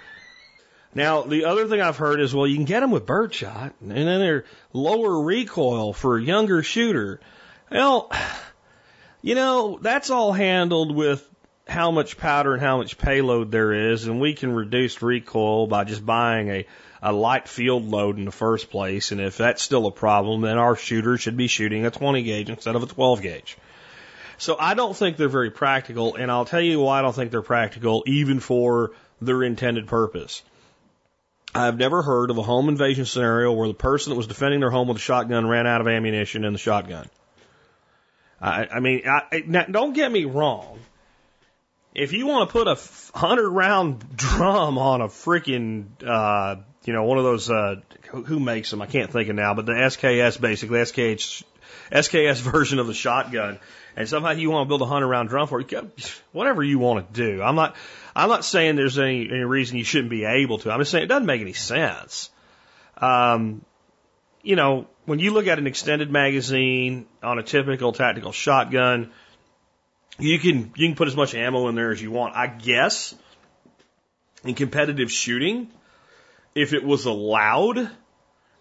[0.94, 3.90] Now, the other thing I've heard is, well, you can get them with birdshot, and
[3.90, 7.20] then they're lower recoil for a younger shooter.
[7.70, 8.11] Well,
[9.22, 11.28] you know, that's all handled with
[11.68, 15.84] how much powder and how much payload there is, and we can reduce recoil by
[15.84, 16.66] just buying a,
[17.07, 19.12] a light field load in the first place.
[19.12, 22.50] And if that's still a problem, then our shooter should be shooting a 20 gauge
[22.50, 23.57] instead of a 12 gauge.
[24.38, 27.30] So I don't think they're very practical, and I'll tell you why I don't think
[27.30, 28.90] they're practical, even for
[29.20, 30.42] their intended purpose.
[31.54, 34.70] I've never heard of a home invasion scenario where the person that was defending their
[34.70, 37.09] home with a shotgun ran out of ammunition in the shotgun.
[38.40, 40.80] I, I mean, I, now, don't get me wrong.
[41.94, 42.76] If you want to put a
[43.16, 46.57] hundred round drum on a freaking, uh,
[46.87, 47.76] you know, one of those, uh,
[48.11, 48.80] who makes them?
[48.80, 51.43] I can't think of now, but the SKS basically, SKH,
[51.91, 53.59] SKS version of the shotgun,
[53.97, 55.74] and somehow you want to build a hundred round drum for it,
[56.32, 57.43] whatever you want to do.
[57.43, 57.74] I'm not,
[58.14, 60.70] I'm not saying there's any, any reason you shouldn't be able to.
[60.70, 62.30] I'm just saying it doesn't make any sense.
[62.99, 63.64] Um,
[64.43, 69.11] you know, when you look at an extended magazine on a typical tactical shotgun,
[70.18, 72.37] you can you can put as much ammo in there as you want.
[72.37, 73.14] I guess
[74.45, 75.68] in competitive shooting,
[76.57, 77.90] if it was allowed,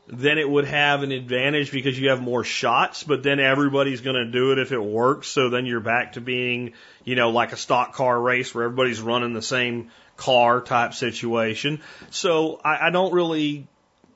[0.08, 4.18] then it would have an advantage because you have more shots, but then everybody's going
[4.18, 5.30] to do it if it works.
[5.30, 6.74] So then you're back to being,
[7.06, 11.82] you know, like a stock car race where everybody's running the same car type situation.
[12.12, 13.66] So I, I don't really,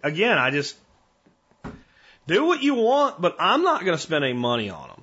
[0.03, 0.75] again, I just
[2.27, 4.98] do what you want, but I'm not going to spend any money on them.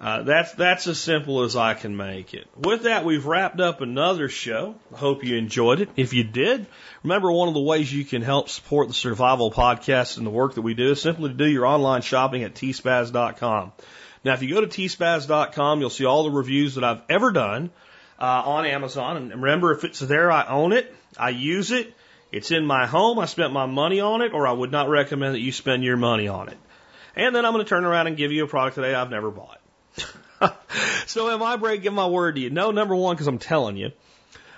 [0.00, 2.46] Uh, that's that's as simple as I can make it.
[2.56, 4.76] With that, we've wrapped up another show.
[4.94, 5.88] I hope you enjoyed it.
[5.96, 6.66] If you did,
[7.02, 10.54] remember one of the ways you can help support the Survival Podcast and the work
[10.54, 13.72] that we do is simply to do your online shopping at tspaz.com.
[14.24, 17.70] Now, if you go to tspaz.com, you'll see all the reviews that I've ever done
[18.20, 19.16] uh, on Amazon.
[19.16, 21.92] And remember, if it's there, I own it, I use it,
[22.30, 25.34] it's in my home, I spent my money on it, or I would not recommend
[25.34, 26.58] that you spend your money on it.
[27.16, 29.30] And then I'm going to turn around and give you a product today I've never
[29.30, 29.57] bought.
[31.06, 32.50] so am I breaking my word to you?
[32.50, 33.92] No, number one, because I'm telling you.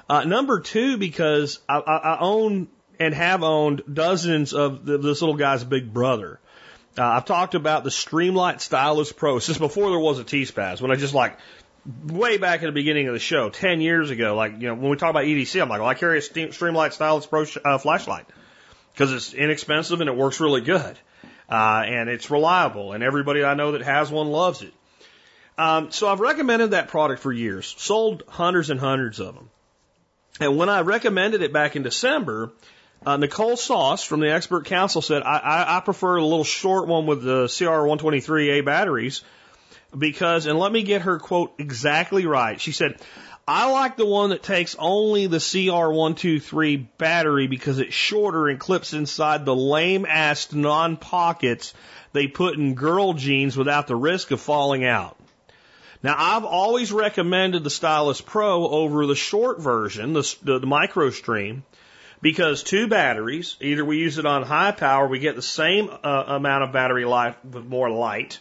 [0.08, 2.68] Uh, number two, because I, I, I own
[2.98, 6.38] and have owned dozens of the, this little guy's big brother.
[6.98, 10.82] Uh, I've talked about the Streamlight Stylus Pro since before there was a T-Spaz.
[10.82, 11.38] When I just like
[12.04, 14.90] way back at the beginning of the show, ten years ago, like you know when
[14.90, 18.26] we talk about EDC, I'm like, well, I carry a Streamlight Stylus Pro uh, flashlight
[18.92, 20.98] because it's inexpensive and it works really good,
[21.48, 24.74] uh, and it's reliable, and everybody I know that has one loves it.
[25.60, 29.50] Um, so I've recommended that product for years, sold hundreds and hundreds of them.
[30.40, 32.50] And when I recommended it back in December,
[33.04, 36.88] uh, Nicole Sauce from the expert council said, I, I, I prefer a little short
[36.88, 39.22] one with the CR123A batteries
[39.96, 42.58] because, and let me get her quote exactly right.
[42.58, 42.98] She said,
[43.46, 48.94] I like the one that takes only the CR123 battery because it's shorter and clips
[48.94, 51.74] inside the lame ass non pockets
[52.14, 55.19] they put in girl jeans without the risk of falling out.
[56.02, 61.10] Now, I've always recommended the Stylus Pro over the short version, the, the, the Micro
[61.10, 61.62] Stream,
[62.22, 66.24] because two batteries, either we use it on high power, we get the same uh,
[66.26, 68.38] amount of battery life with more light.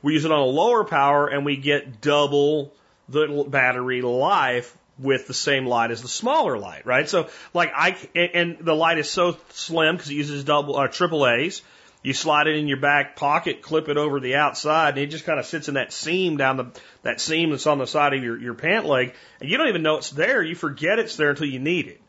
[0.00, 2.72] We use it on a lower power and we get double
[3.08, 7.08] the battery life with the same light as the smaller light, right?
[7.08, 11.26] So, like I, and the light is so slim because it uses double, or triple
[11.26, 11.62] A's
[12.02, 15.24] you slide it in your back pocket, clip it over the outside, and it just
[15.24, 16.66] kind of sits in that seam down the
[17.02, 19.82] that seam that's on the side of your, your pant leg, and you don't even
[19.82, 20.42] know it's there.
[20.42, 22.00] You forget it's there until you need it.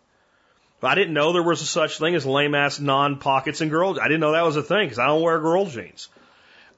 [0.80, 3.72] But I didn't know there was a such thing as lame ass non pockets and
[3.72, 3.99] girls.
[3.99, 6.10] I didn't know that was a thing because I don't wear girl jeans.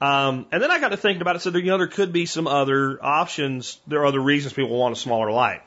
[0.01, 1.39] Um, and then I got to thinking about it.
[1.39, 3.79] So you know there could be some other options.
[3.87, 5.63] There are other reasons people want a smaller light.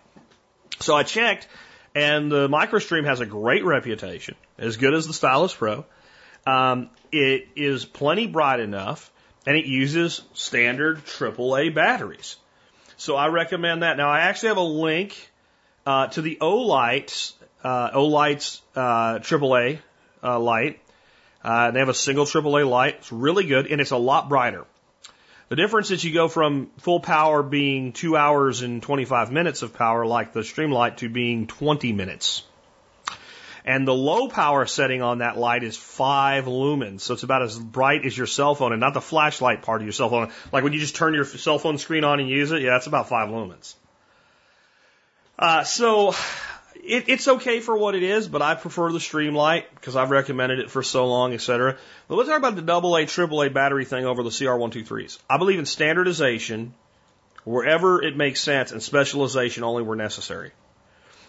[0.80, 1.48] So I checked,
[1.94, 5.84] and the MicroStream has a great reputation, as good as the Stylus Pro.
[6.46, 9.10] Um, it is plenty bright enough
[9.46, 12.36] and it uses standard AAA batteries.
[12.96, 13.96] So I recommend that.
[13.96, 15.30] Now I actually have a link
[15.86, 17.32] uh, to the Olights,
[17.62, 19.78] uh, Olights uh, AAA
[20.22, 20.80] uh, light.
[21.42, 22.96] Uh, they have a single AAA light.
[22.98, 24.66] It's really good and it's a lot brighter.
[25.48, 29.72] The difference is you go from full power being two hours and 25 minutes of
[29.72, 32.42] power like the Streamlight to being 20 minutes.
[33.68, 37.02] And the low power setting on that light is five lumens.
[37.02, 39.86] So it's about as bright as your cell phone and not the flashlight part of
[39.86, 40.32] your cell phone.
[40.50, 42.86] Like when you just turn your cell phone screen on and use it, yeah, that's
[42.86, 43.74] about five lumens.
[45.38, 46.14] Uh, so
[46.76, 50.60] it, it's okay for what it is, but I prefer the Streamlight because I've recommended
[50.60, 51.76] it for so long, etc.
[52.08, 55.18] But let's talk about the AA, AAA battery thing over the CR123s.
[55.28, 56.72] I believe in standardization
[57.44, 60.52] wherever it makes sense and specialization only where necessary.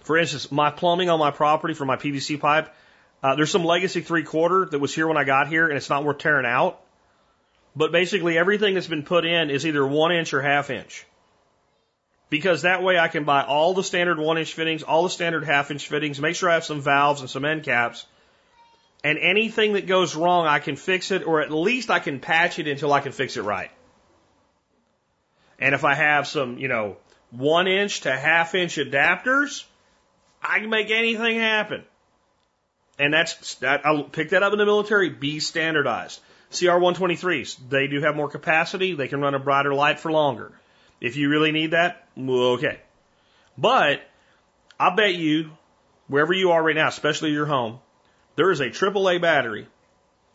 [0.10, 2.74] For instance, my plumbing on my property for my PVC pipe,
[3.22, 5.88] uh, there's some legacy three quarter that was here when I got here and it's
[5.88, 6.82] not worth tearing out.
[7.76, 11.06] But basically everything that's been put in is either one inch or half inch.
[12.32, 15.44] Because that way I can buy all the standard one inch fittings, all the standard
[15.44, 18.08] half inch fittings, make sure I have some valves and some end caps.
[19.04, 22.58] And anything that goes wrong, I can fix it, or at least I can patch
[22.58, 23.70] it until I can fix it right.
[25.60, 26.98] And if I have some, you know,
[27.30, 29.66] one inch to half inch adapters,
[30.42, 31.84] I can make anything happen.
[32.98, 36.20] And that's, that, I'll pick that up in the military, be standardized.
[36.52, 40.52] CR123s, they do have more capacity, they can run a brighter light for longer.
[41.00, 42.80] If you really need that, okay.
[43.58, 44.02] But
[44.80, 45.52] I bet you,
[46.08, 47.80] wherever you are right now, especially your home,
[48.36, 49.68] there is a AAA battery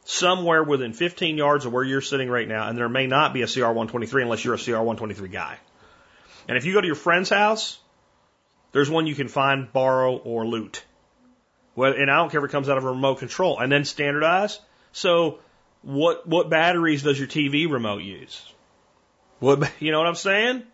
[0.05, 3.43] somewhere within 15 yards of where you're sitting right now, and there may not be
[3.43, 5.59] a CR123 unless you're a CR123 guy.
[6.47, 7.79] And if you go to your friend's house,
[8.75, 10.85] there's one you can find, borrow, or loot.
[11.77, 13.85] Well, and I don't care if it comes out of a remote control, and then
[13.85, 14.59] standardize.
[14.91, 15.39] So,
[15.83, 18.45] what what batteries does your TV remote use?
[19.39, 20.65] What you know what I'm saying?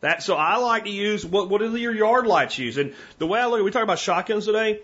[0.00, 2.76] That so I like to use what what do your yard lights use?
[2.76, 4.80] And the way I look, we talk about shotguns today.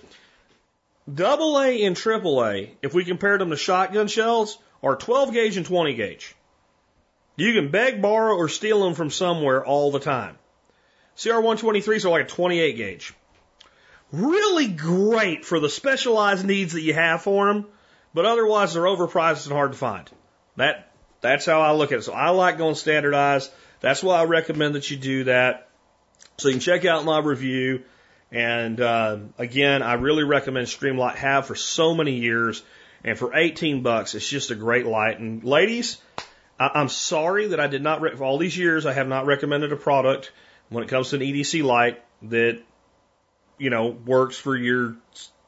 [1.13, 5.57] Double A and triple A, if we compared them to shotgun shells, are 12 gauge
[5.57, 6.37] and 20 gauge.
[7.35, 10.37] You can beg, borrow, or steal them from somewhere all the time.
[11.21, 13.13] CR123s are like a 28 gauge.
[14.11, 17.67] Really great for the specialized needs that you have for them,
[18.15, 20.11] but otherwise they're overpriced and hard to find.
[20.57, 20.91] That
[21.21, 22.03] that's how I look at it.
[22.03, 23.51] So I like going standardized.
[23.81, 25.69] That's why I recommend that you do that.
[26.39, 27.83] So you can check out my review.
[28.33, 31.17] And uh, again, I really recommend Streamlight.
[31.17, 32.63] Have for so many years,
[33.05, 35.19] and for 18 bucks, it's just a great light.
[35.19, 35.99] And ladies,
[36.59, 38.01] I- I'm sorry that I did not.
[38.01, 40.33] Re- for all these years, I have not recommended a product
[40.71, 42.61] when it comes to an EDC light that
[43.59, 44.97] you know works for your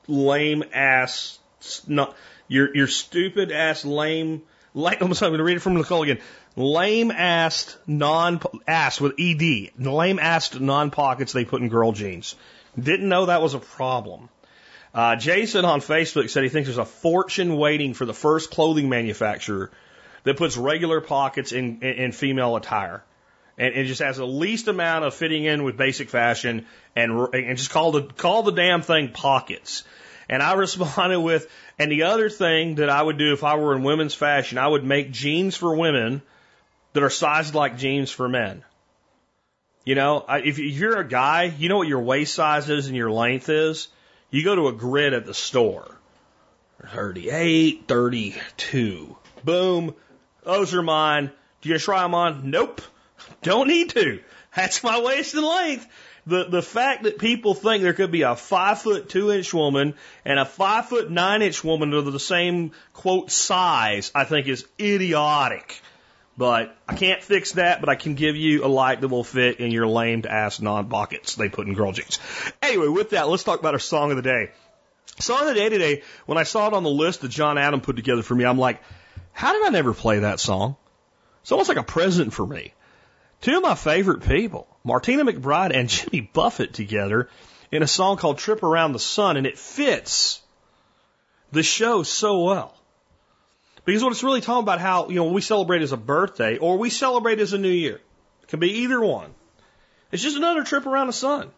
[0.06, 1.38] lame ass,
[1.86, 2.14] not
[2.48, 4.42] your your stupid ass lame.
[4.74, 6.20] Like, I'm going to read it from Nicole again.
[6.56, 9.70] Lame assed non ass with ed.
[9.78, 12.34] Lame assed non pockets they put in girl jeans.
[12.78, 14.28] Didn't know that was a problem.
[14.94, 18.88] Uh, Jason on Facebook said he thinks there's a fortune waiting for the first clothing
[18.88, 19.70] manufacturer
[20.24, 23.02] that puts regular pockets in, in, in female attire.
[23.62, 26.66] And it just has the least amount of fitting in with basic fashion
[26.96, 29.84] and, and just call the, call the damn thing pockets.
[30.28, 31.48] And I responded with,
[31.78, 34.66] and the other thing that I would do if I were in women's fashion, I
[34.66, 36.22] would make jeans for women
[36.92, 38.64] that are sized like jeans for men.
[39.84, 43.12] You know, if you're a guy, you know what your waist size is and your
[43.12, 43.86] length is.
[44.32, 45.88] You go to a grid at the store.
[46.84, 49.16] 38, 32.
[49.44, 49.94] Boom.
[50.42, 51.30] Those are mine.
[51.60, 52.50] Do you try them on?
[52.50, 52.82] Nope.
[53.42, 54.20] Don't need to.
[54.54, 55.86] That's my waist and length.
[56.26, 59.94] The the fact that people think there could be a five foot two inch woman
[60.24, 64.46] and a five foot nine inch woman that are the same quote size, I think
[64.46, 65.80] is idiotic.
[66.36, 69.60] But I can't fix that, but I can give you a light that will fit
[69.60, 72.18] in your lamed ass non pockets they put in girl jeans.
[72.62, 74.50] Anyway, with that, let's talk about our song of the day.
[75.18, 77.80] Song of the day today, when I saw it on the list that John Adam
[77.80, 78.80] put together for me, I'm like,
[79.32, 80.76] how did I never play that song?
[81.42, 82.72] It's almost like a present for me.
[83.42, 87.28] Two of my favorite people, Martina McBride and Jimmy Buffett together
[87.72, 90.40] in a song called Trip Around the Sun, and it fits
[91.50, 92.74] the show so well.
[93.84, 96.78] Because what it's really talking about how, you know, we celebrate as a birthday or
[96.78, 98.00] we celebrate as a new year.
[98.42, 99.34] It can be either one.
[100.12, 101.50] It's just another trip around the sun.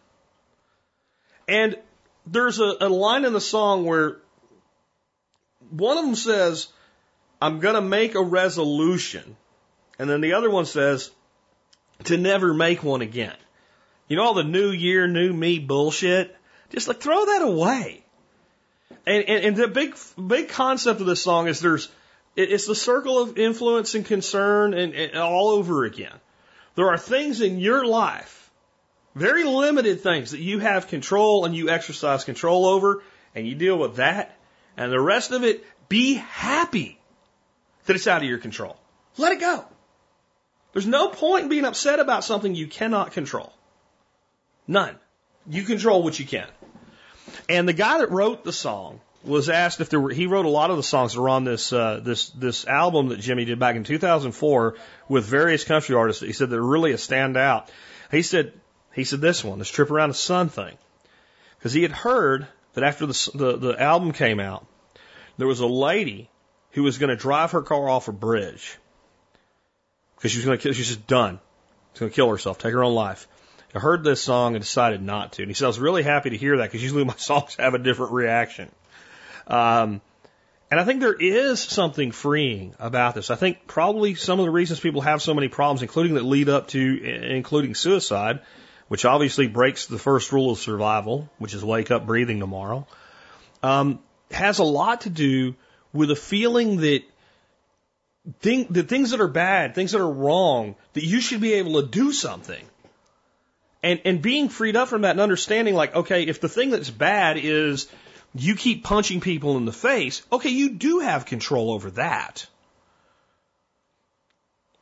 [1.47, 1.77] And
[2.25, 4.17] there's a, a line in the song where
[5.69, 6.67] one of them says,
[7.39, 9.37] I'm going to make a resolution.
[9.99, 11.11] And then the other one says,
[12.03, 13.35] to never make one again.
[14.07, 16.35] You know, all the new year, new me bullshit?
[16.69, 18.03] Just like throw that away.
[19.05, 19.95] And, and, and the big,
[20.27, 21.89] big concept of this song is there's,
[22.35, 26.13] it's the circle of influence and concern and, and all over again.
[26.75, 28.51] There are things in your life,
[29.15, 33.01] very limited things that you have control and you exercise control over
[33.33, 34.37] and you deal with that.
[34.75, 36.99] And the rest of it, be happy
[37.85, 38.77] that it's out of your control.
[39.17, 39.65] Let it go.
[40.75, 43.53] There's no point in being upset about something you cannot control.
[44.67, 44.97] None.
[45.49, 46.49] You control what you can.
[47.47, 50.09] And the guy that wrote the song was asked if there were.
[50.09, 53.07] He wrote a lot of the songs that were on this uh, this this album
[53.07, 54.75] that Jimmy did back in 2004
[55.07, 56.21] with various country artists.
[56.21, 57.69] He said they're really a standout.
[58.11, 58.51] He said
[58.93, 60.77] he said this one, this trip around the sun thing,
[61.57, 64.67] because he had heard that after the, the, the album came out,
[65.37, 66.29] there was a lady
[66.71, 68.77] who was going to drive her car off a bridge
[70.15, 71.39] because she was going to she's just done.
[71.93, 73.27] She's going to kill herself, take her own life.
[73.75, 75.41] I heard this song and decided not to.
[75.41, 77.73] And he said, I was really happy to hear that because usually my songs have
[77.73, 78.71] a different reaction.
[79.47, 80.01] Um,
[80.71, 83.29] and I think there is something freeing about this.
[83.29, 86.49] I think probably some of the reasons people have so many problems, including that lead
[86.49, 88.39] up to including suicide,
[88.87, 92.87] which obviously breaks the first rule of survival, which is wake up breathing tomorrow,
[93.61, 93.99] um,
[94.31, 95.55] has a lot to do
[95.93, 97.03] with a feeling that
[98.39, 101.81] thing, the things that are bad, things that are wrong, that you should be able
[101.81, 102.65] to do something.
[103.83, 106.89] And, and being freed up from that and understanding like, okay, if the thing that's
[106.89, 107.87] bad is
[108.33, 112.47] you keep punching people in the face, okay, you do have control over that.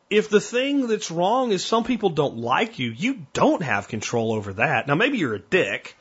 [0.10, 4.32] If the thing that's wrong is some people don't like you, you don't have control
[4.32, 4.88] over that.
[4.88, 5.98] Now maybe you're a dick,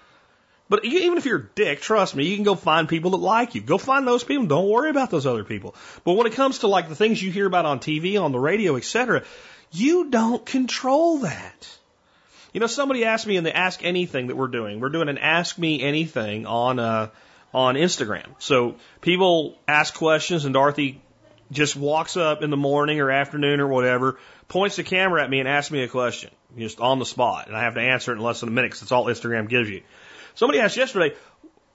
[0.72, 3.54] but even if you're a dick, trust me, you can go find people that like
[3.54, 3.60] you.
[3.60, 4.46] Go find those people.
[4.46, 5.74] Don't worry about those other people.
[6.02, 8.38] But when it comes to like the things you hear about on TV, on the
[8.38, 9.22] radio, etc.,
[9.70, 11.68] you don't control that.
[12.54, 14.80] You know, somebody asked me in the Ask Anything that we're doing.
[14.80, 17.10] We're doing an Ask Me Anything on uh,
[17.52, 18.28] on Instagram.
[18.38, 21.02] So people ask questions, and Dorothy
[21.50, 24.18] just walks up in the morning or afternoon or whatever,
[24.48, 27.54] points the camera at me, and asks me a question just on the spot, and
[27.54, 29.68] I have to answer it in less than a minute because that's all Instagram gives
[29.68, 29.82] you.
[30.34, 31.14] Somebody asked yesterday,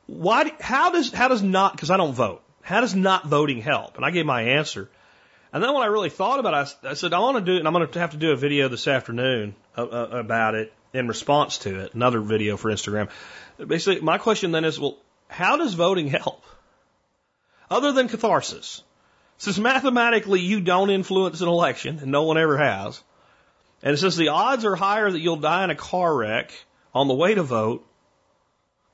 [0.07, 0.51] why?
[0.59, 1.73] How does how does not?
[1.73, 2.41] Because I don't vote.
[2.61, 3.95] How does not voting help?
[3.95, 4.89] And I gave my answer.
[5.53, 7.55] And then when I really thought about it, I, I said, I want to do
[7.55, 10.55] it, and I'm going to have to do a video this afternoon uh, uh, about
[10.55, 13.09] it in response to it, another video for Instagram.
[13.57, 14.97] Basically, my question then is, well,
[15.29, 16.43] how does voting help?
[17.69, 18.83] Other than catharsis.
[19.37, 23.01] Since mathematically you don't influence an election, and no one ever has,
[23.81, 26.51] and since the odds are higher that you'll die in a car wreck
[26.93, 27.86] on the way to vote,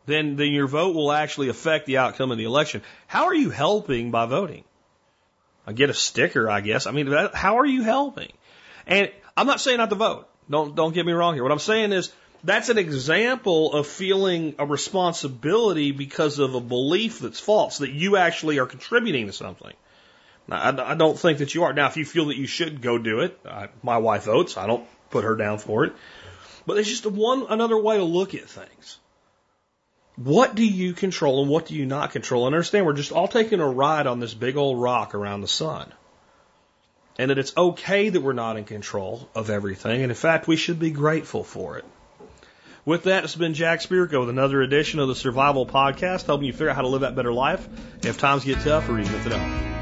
[0.06, 2.82] then, then your vote will actually affect the outcome of the election.
[3.08, 4.64] How are you helping by voting?
[5.66, 6.88] I get a sticker, I guess.
[6.88, 8.32] I mean, that, how are you helping?
[8.86, 10.28] And I'm not saying not to vote.
[10.50, 11.44] Don't don't get me wrong here.
[11.44, 12.12] What I'm saying is
[12.44, 18.18] that's an example of feeling a responsibility because of a belief that's false that you
[18.18, 19.74] actually are contributing to something.
[20.50, 21.72] Now, I, I don't think that you are.
[21.72, 24.58] Now, if you feel that you should go do it, I, my wife votes.
[24.58, 25.94] I don't put her down for it.
[26.66, 29.00] But it's just one another way to look at things.
[30.16, 32.46] What do you control and what do you not control?
[32.46, 35.48] And understand we're just all taking a ride on this big old rock around the
[35.48, 35.92] sun.
[37.18, 40.02] And that it's okay that we're not in control of everything.
[40.02, 41.86] And in fact, we should be grateful for it.
[42.86, 46.54] With that, it's been Jack Spirko with another edition of the Survival Podcast, helping you
[46.54, 47.68] figure out how to live that better life
[48.04, 49.74] if times get tough or even if they don't.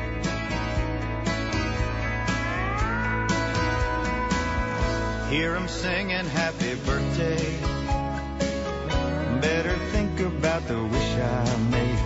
[5.29, 7.60] Hear 'em singing happy birthday.
[10.61, 11.99] About the wish I make.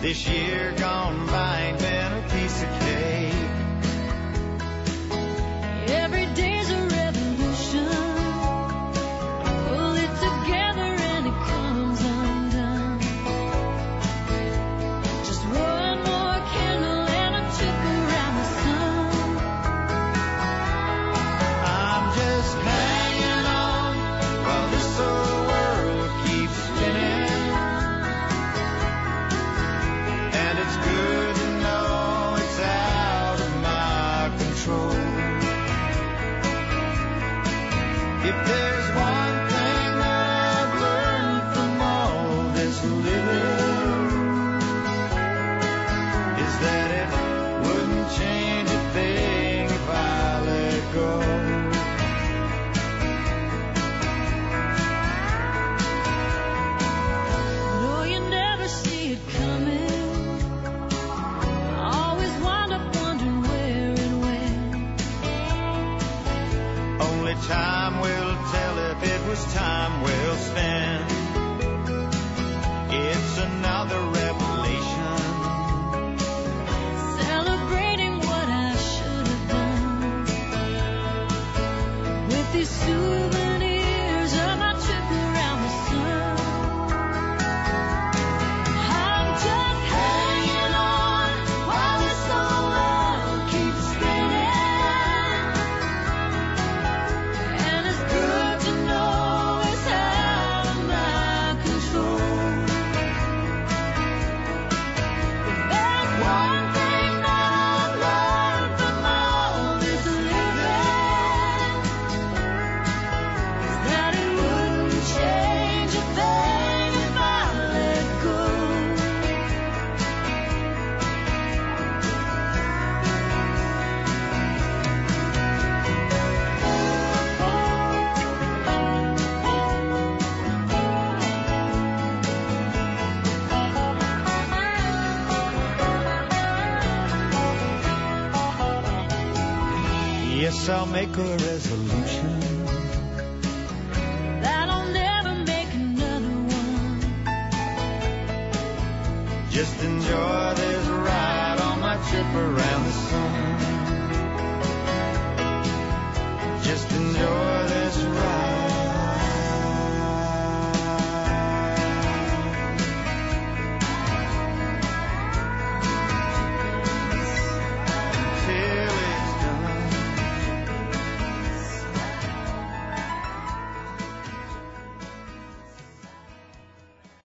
[0.00, 3.34] This year gone by ain't been a piece of cake.
[5.88, 6.95] Every day's a